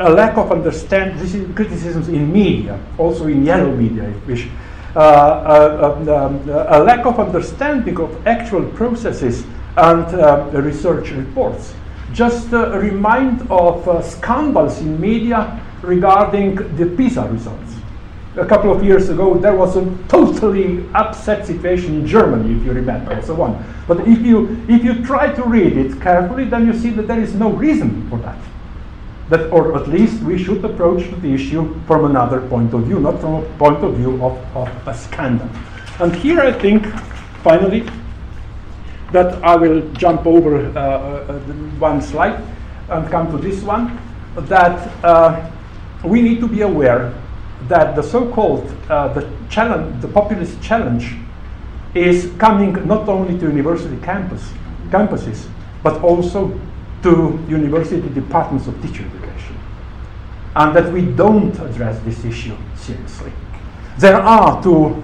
a 0.00 0.10
lack 0.10 0.36
of 0.36 0.50
understanding, 0.50 1.18
these 1.18 1.54
criticisms 1.54 2.08
in 2.08 2.32
media, 2.32 2.80
also 2.98 3.26
in 3.26 3.44
yellow 3.44 3.74
media, 3.74 4.04
if 4.04 4.26
wish, 4.26 4.48
uh, 4.96 4.98
uh, 4.98 6.04
uh 6.08 6.26
um, 6.26 6.48
a 6.48 6.82
lack 6.82 7.06
of 7.06 7.20
understanding 7.20 7.96
of 8.00 8.26
actual 8.26 8.64
processes 8.70 9.44
and 9.76 10.12
research 10.52 11.10
reports 11.10 11.74
just 12.12 12.50
remind 12.50 13.48
of 13.50 14.04
scandals 14.04 14.80
in 14.80 15.00
media 15.00 15.60
regarding 15.82 16.56
the 16.76 16.86
PISA 16.96 17.28
results. 17.30 17.74
A 18.36 18.46
couple 18.46 18.72
of 18.72 18.84
years 18.84 19.08
ago, 19.08 19.34
there 19.34 19.54
was 19.54 19.76
a 19.76 19.84
totally 20.08 20.88
upset 20.94 21.46
situation 21.46 21.94
in 21.94 22.06
Germany, 22.06 22.56
if 22.56 22.64
you 22.64 22.72
remember, 22.72 23.12
and 23.12 23.24
so 23.24 23.40
on. 23.42 23.64
But 23.88 24.06
if 24.06 24.20
you, 24.22 24.64
if 24.68 24.84
you 24.84 25.04
try 25.04 25.32
to 25.32 25.42
read 25.44 25.76
it 25.76 26.00
carefully, 26.00 26.44
then 26.44 26.66
you 26.66 26.72
see 26.72 26.90
that 26.90 27.08
there 27.08 27.20
is 27.20 27.34
no 27.34 27.50
reason 27.50 28.08
for 28.08 28.18
that. 28.18 28.38
That, 29.30 29.50
or 29.52 29.76
at 29.76 29.88
least 29.88 30.22
we 30.22 30.36
should 30.36 30.64
approach 30.64 31.08
the 31.22 31.32
issue 31.32 31.80
from 31.86 32.04
another 32.04 32.40
point 32.48 32.74
of 32.74 32.82
view, 32.82 33.00
not 33.00 33.20
from 33.20 33.34
a 33.34 33.42
point 33.58 33.82
of 33.84 33.94
view 33.94 34.14
of, 34.24 34.56
of 34.56 34.68
a 34.88 34.92
scandal. 34.92 35.48
And 36.00 36.14
here 36.14 36.40
I 36.40 36.52
think, 36.52 36.84
finally, 37.42 37.88
that 39.12 39.42
I 39.44 39.56
will 39.56 39.88
jump 39.92 40.26
over 40.26 40.66
uh, 40.76 40.80
uh, 40.80 41.38
one 41.78 42.02
slide 42.02 42.42
and 42.88 43.08
come 43.08 43.30
to 43.30 43.38
this 43.38 43.62
one, 43.62 43.98
that 44.34 45.04
uh, 45.04 45.50
we 46.04 46.22
need 46.22 46.40
to 46.40 46.48
be 46.48 46.62
aware 46.62 47.14
that 47.68 47.94
the 47.94 48.02
so-called 48.02 48.68
the 48.88 49.30
challenge, 49.48 50.00
the 50.02 50.08
populist 50.08 50.60
challenge, 50.62 51.14
is 51.94 52.32
coming 52.38 52.72
not 52.86 53.08
only 53.08 53.38
to 53.38 53.46
university 53.46 53.96
campus, 54.02 54.52
campuses, 54.90 55.46
but 55.82 56.02
also 56.02 56.58
to 57.02 57.38
university 57.48 58.08
departments 58.08 58.66
of 58.66 58.74
teacher 58.82 59.04
education. 59.04 59.19
And 60.56 60.74
that 60.74 60.92
we 60.92 61.02
don't 61.02 61.56
address 61.60 61.98
this 62.00 62.24
issue 62.24 62.56
seriously. 62.74 63.32
There 63.98 64.20
are 64.20 64.62
two 64.62 65.02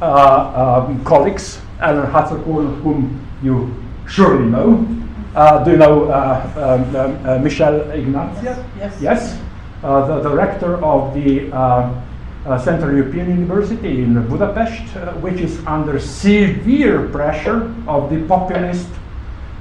uh, 0.00 0.86
um, 0.88 1.04
colleagues, 1.04 1.60
Alan 1.80 2.10
Hazelkorn, 2.10 2.80
whom 2.82 3.26
you 3.42 3.74
surely 4.08 4.46
know. 4.46 4.86
Uh, 5.34 5.62
do 5.62 5.72
you 5.72 5.76
know 5.76 6.04
uh, 6.06 6.82
um, 6.82 6.96
um, 6.96 7.26
uh, 7.26 7.38
Michel 7.38 7.80
Ignatieff? 7.92 8.64
Yes. 8.76 9.00
Yes. 9.00 9.40
Uh, 9.82 10.06
the 10.06 10.28
director 10.28 10.82
of 10.82 11.14
the 11.14 11.52
um, 11.52 12.02
uh, 12.46 12.58
Central 12.58 12.96
European 12.96 13.28
University 13.28 14.02
in 14.02 14.26
Budapest, 14.28 14.82
which 15.20 15.40
is 15.40 15.64
under 15.66 16.00
severe 16.00 17.08
pressure 17.10 17.72
of 17.86 18.10
the 18.10 18.26
populist 18.26 18.88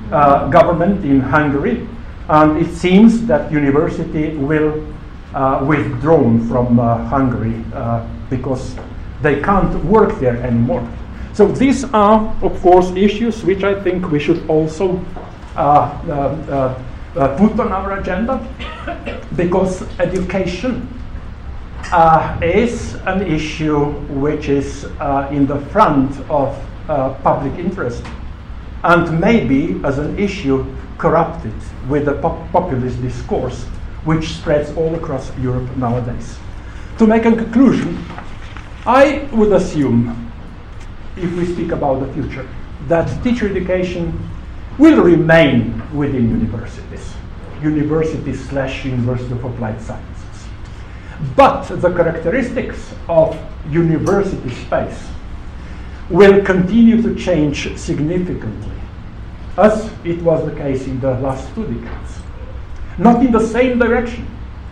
government 0.09 1.03
in 1.03 1.19
Hungary. 1.19 1.87
And 2.29 2.57
it 2.57 2.73
seems 2.73 3.25
that 3.27 3.51
university 3.51 4.35
will 4.35 4.83
withdraw 5.61 6.21
from 6.47 6.77
Hungary 6.77 7.63
because 8.29 8.75
they 9.21 9.41
can't 9.41 9.83
work 9.85 10.19
there 10.19 10.37
anymore. 10.37 10.87
So 11.33 11.47
these 11.47 11.83
are, 11.93 12.35
of 12.41 12.59
course, 12.61 12.89
issues 12.95 13.43
which 13.43 13.63
I 13.63 13.79
think 13.81 14.09
we 14.11 14.19
should 14.19 14.47
also 14.49 15.03
uh, 15.55 15.59
uh, 15.59 16.83
uh, 17.15 17.37
put 17.37 17.59
on 17.59 17.71
our 17.71 17.99
agenda 17.99 18.37
because 19.35 19.81
education 19.99 20.87
uh, 21.91 22.39
is 22.41 22.95
an 23.05 23.21
issue 23.21 23.85
which 24.21 24.49
is 24.49 24.85
uh, 24.99 25.27
in 25.31 25.47
the 25.47 25.59
front 25.71 26.19
of 26.29 26.57
uh, 26.89 27.13
public 27.23 27.57
interest 27.57 28.03
and 28.83 29.19
maybe 29.19 29.79
as 29.83 29.97
an 29.97 30.17
issue 30.19 30.65
corrupted 30.97 31.53
with 31.89 32.05
the 32.05 32.13
pop 32.13 32.51
populist 32.51 33.01
discourse 33.01 33.65
which 34.03 34.33
spreads 34.33 34.75
all 34.77 34.95
across 34.95 35.35
Europe 35.37 35.75
nowadays. 35.77 36.37
To 36.99 37.07
make 37.07 37.25
a 37.25 37.35
conclusion, 37.35 38.03
I 38.85 39.27
would 39.33 39.51
assume 39.53 40.31
if 41.17 41.31
we 41.35 41.45
speak 41.45 41.71
about 41.71 41.99
the 41.99 42.13
future, 42.13 42.47
that 42.87 43.23
teacher 43.23 43.49
education 43.49 44.17
will 44.77 45.01
remain 45.03 45.81
within 45.95 46.29
universities, 46.29 47.13
universities 47.61 48.47
slash 48.47 48.85
University 48.85 49.31
of 49.31 49.43
Applied 49.43 49.81
Sciences. 49.81 50.47
But 51.35 51.63
the 51.67 51.89
characteristics 51.93 52.93
of 53.09 53.37
university 53.69 54.49
space 54.51 55.07
will 56.09 56.43
continue 56.45 57.01
to 57.01 57.15
change 57.15 57.75
significantly, 57.77 58.77
as 59.57 59.91
it 60.03 60.21
was 60.21 60.45
the 60.45 60.55
case 60.55 60.85
in 60.85 60.99
the 60.99 61.11
last 61.19 61.53
two 61.55 61.65
decades. 61.65 62.16
Not 62.97 63.23
in 63.23 63.31
the 63.31 63.45
same 63.45 63.77
direction, 63.77 64.27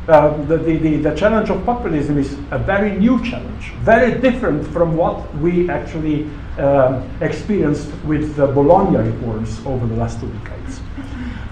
uh, 0.08 0.38
the, 0.46 0.58
the, 0.58 0.98
the, 0.98 1.16
challenge 1.16 1.50
of 1.50 1.66
populism 1.66 2.20
is 2.20 2.34
a 2.52 2.60
very 2.60 2.96
new 2.96 3.24
challenge, 3.24 3.72
very 3.82 4.20
different 4.22 4.66
from 4.68 4.96
what 4.96 5.36
we 5.38 5.68
actually 5.68 6.30
uh, 6.60 7.04
experienced 7.22 7.92
with 8.04 8.36
the 8.36 8.46
Bologna 8.46 8.98
reforms 8.98 9.60
over 9.66 9.88
the 9.88 9.96
last 9.96 10.20
two 10.20 10.28
decades. 10.30 10.80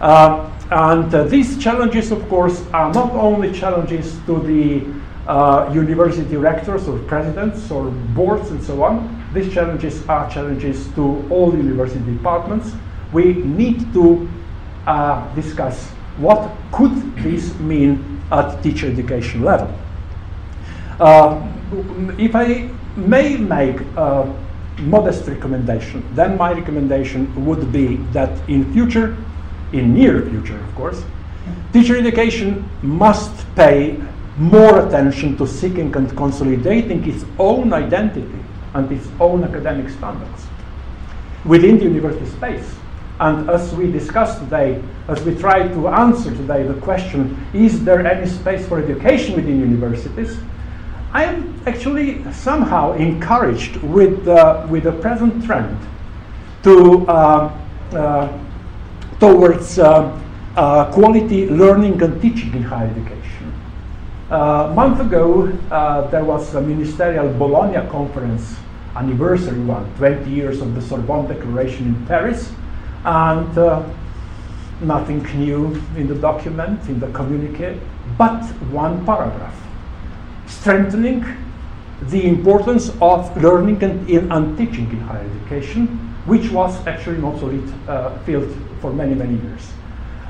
Uh, 0.01 0.51
and 0.69 1.13
uh, 1.15 1.23
these 1.23 1.57
challenges, 1.57 2.11
of 2.11 2.27
course, 2.29 2.63
are 2.73 2.93
not 2.93 3.11
only 3.13 3.51
challenges 3.51 4.19
to 4.27 4.39
the 4.41 4.85
uh, 5.27 5.71
university 5.73 6.37
rectors 6.37 6.87
or 6.87 6.99
presidents 6.99 7.71
or 7.71 7.89
boards 8.15 8.51
and 8.51 8.63
so 8.63 8.83
on, 8.83 9.31
these 9.33 9.51
challenges 9.51 10.07
are 10.07 10.29
challenges 10.29 10.93
to 10.93 11.25
all 11.31 11.55
university 11.55 12.03
departments. 12.11 12.71
We 13.11 13.33
need 13.33 13.93
to 13.93 14.29
discuss 15.35 15.89
what 16.17 16.51
could 16.71 17.15
this 17.17 17.53
mean 17.59 18.13
at 18.31 18.61
teacher 18.63 18.87
education 18.87 19.43
level. 19.43 19.69
Uh, 20.99 21.41
if 22.17 22.35
I 22.35 22.69
may 22.95 23.37
make 23.37 23.79
a 23.97 24.33
modest 24.79 25.27
recommendation, 25.27 26.03
then 26.15 26.37
my 26.37 26.51
recommendation 26.53 27.21
would 27.45 27.71
be 27.71 27.97
that 28.11 28.31
in 28.49 28.71
future, 28.73 29.15
in 29.71 29.93
near 29.93 30.21
future 30.29 30.57
of 30.57 30.75
course, 30.75 31.03
teacher 31.71 31.97
education 31.97 32.67
must 32.81 33.33
pay 33.55 34.01
more 34.37 34.87
attention 34.87 35.37
to 35.37 35.47
seeking 35.47 35.95
and 35.95 36.15
consolidating 36.17 37.07
its 37.07 37.23
own 37.37 37.71
identity 37.73 38.39
and 38.73 38.91
its 38.91 39.07
own 39.19 39.43
academic 39.43 39.89
standards 39.89 40.45
within 41.45 41.77
the 41.77 41.83
university 41.83 42.25
space. 42.25 42.75
And 43.23 43.49
as 43.49 43.73
we 43.73 43.89
discussed 43.89 44.39
today, 44.39 44.83
as 45.07 45.23
we 45.23 45.33
try 45.33 45.65
to 45.65 45.87
answer 45.87 46.29
today 46.35 46.63
the 46.63 46.73
question, 46.81 47.39
is 47.53 47.81
there 47.85 48.05
any 48.05 48.29
space 48.29 48.67
for 48.67 48.83
education 48.83 49.37
within 49.37 49.61
universities? 49.61 50.37
I 51.13 51.23
am 51.23 51.57
actually 51.65 52.29
somehow 52.33 52.91
encouraged 52.95 53.77
with, 53.77 54.27
uh, 54.27 54.67
with 54.69 54.83
the 54.83 54.91
present 54.91 55.45
trend 55.45 55.79
to, 56.63 57.07
uh, 57.07 57.57
uh, 57.93 58.39
towards 59.21 59.79
uh, 59.79 60.19
uh, 60.57 60.91
quality 60.91 61.47
learning 61.47 62.01
and 62.03 62.21
teaching 62.21 62.53
in 62.53 62.63
higher 62.63 62.87
education. 62.87 63.53
Uh, 64.29 64.67
a 64.69 64.73
month 64.73 64.99
ago, 64.99 65.47
there 66.11 66.25
was 66.25 66.55
a 66.55 66.61
ministerial 66.61 67.31
Bologna 67.37 67.89
conference 67.89 68.57
anniversary 68.97 69.61
one, 69.61 69.89
20 69.95 70.29
years 70.29 70.59
of 70.59 70.75
the 70.75 70.81
Sorbonne 70.81 71.25
Declaration 71.27 71.87
in 71.87 72.05
Paris 72.05 72.51
and 73.05 73.57
uh, 73.57 73.87
nothing 74.81 75.23
new 75.39 75.75
in 75.95 76.07
the 76.07 76.15
document, 76.15 76.87
in 76.89 76.99
the 76.99 77.07
communique, 77.07 77.79
but 78.17 78.43
one 78.71 79.05
paragraph 79.05 79.55
strengthening 80.47 81.25
the 82.09 82.25
importance 82.27 82.91
of 83.01 83.35
learning 83.41 83.81
and, 83.83 84.09
in, 84.09 84.31
and 84.31 84.57
teaching 84.57 84.89
in 84.91 84.99
higher 85.01 85.29
education, 85.37 85.87
which 86.25 86.51
was 86.51 86.85
actually 86.87 87.17
an 87.17 87.25
obsolete 87.25 87.73
uh, 87.87 88.17
field 88.19 88.55
for 88.81 88.93
many, 88.93 89.13
many 89.13 89.35
years. 89.41 89.71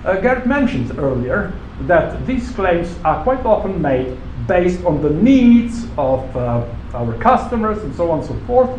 Uh, 0.06 0.20
Gerd 0.20 0.46
mentioned 0.46 0.98
earlier 1.00 1.54
that 1.82 2.26
these 2.28 2.52
claims 2.52 2.96
are 3.04 3.24
quite 3.24 3.46
often 3.46 3.82
made 3.82 4.18
based 4.48 4.84
on 4.86 5.02
the 5.02 5.10
needs 5.10 5.86
of 5.98 6.36
uh, 6.36 6.66
our 6.94 7.14
customers 7.20 7.82
and 7.84 7.96
so 7.96 8.12
on 8.12 8.20
and 8.20 8.28
so 8.28 8.36
forth. 8.46 8.70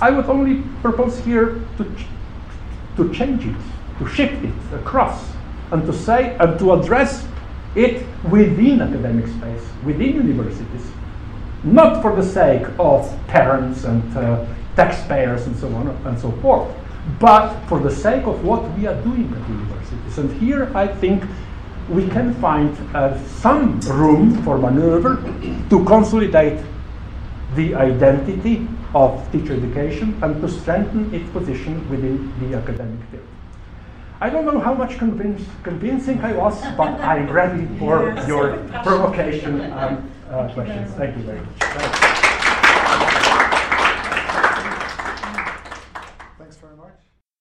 I 0.00 0.10
would 0.10 0.26
only 0.26 0.62
propose 0.82 1.18
here 1.20 1.60
to, 1.78 1.84
to 2.98 3.12
change 3.14 3.46
it, 3.46 3.56
to 3.98 4.06
shift 4.08 4.44
it 4.44 4.74
across, 4.74 5.32
and 5.70 5.86
to 5.86 5.92
say 5.92 6.36
and 6.38 6.58
to 6.58 6.72
address 6.74 7.26
it 7.74 8.04
within 8.30 8.82
academic 8.82 9.26
space, 9.26 9.64
within 9.84 10.16
universities, 10.16 10.86
not 11.62 12.02
for 12.02 12.14
the 12.14 12.22
sake 12.22 12.66
of 12.78 13.08
parents 13.28 13.84
and 13.84 14.16
uh, 14.16 14.44
taxpayers 14.76 15.46
and 15.46 15.56
so 15.56 15.68
on 15.74 15.88
and 16.06 16.18
so 16.18 16.32
forth, 16.42 16.68
but 17.20 17.58
for 17.66 17.78
the 17.78 17.90
sake 17.90 18.24
of 18.26 18.44
what 18.44 18.62
we 18.76 18.86
are 18.86 19.00
doing 19.02 19.32
at 19.32 19.48
universities. 19.48 20.18
And 20.18 20.32
here 20.40 20.70
I 20.74 20.86
think 20.86 21.24
we 21.88 22.06
can 22.08 22.34
find 22.34 22.76
uh, 22.94 23.18
some 23.26 23.80
room 23.80 24.42
for 24.42 24.58
maneuver 24.58 25.16
to 25.70 25.84
consolidate 25.84 26.60
the 27.54 27.74
identity 27.74 28.68
of 28.94 29.30
teacher 29.32 29.54
education 29.54 30.18
and 30.22 30.40
to 30.40 30.48
strengthen 30.48 31.12
its 31.14 31.28
position 31.30 31.88
within 31.90 32.32
the 32.40 32.56
academic 32.56 33.00
field. 33.10 33.26
I 34.20 34.30
don't 34.30 34.44
know 34.44 34.58
how 34.58 34.74
much 34.74 34.98
convince, 34.98 35.42
convincing 35.62 36.20
I 36.20 36.32
was, 36.32 36.60
but 36.76 37.00
I'm 37.00 37.30
ready 37.30 37.66
for 37.78 38.14
your 38.26 38.56
provocation 38.82 39.60
and 39.60 40.10
uh, 40.30 40.52
questions. 40.54 40.92
Thank 40.94 41.16
you 41.16 41.22
very 41.22 41.40
much. 41.40 42.17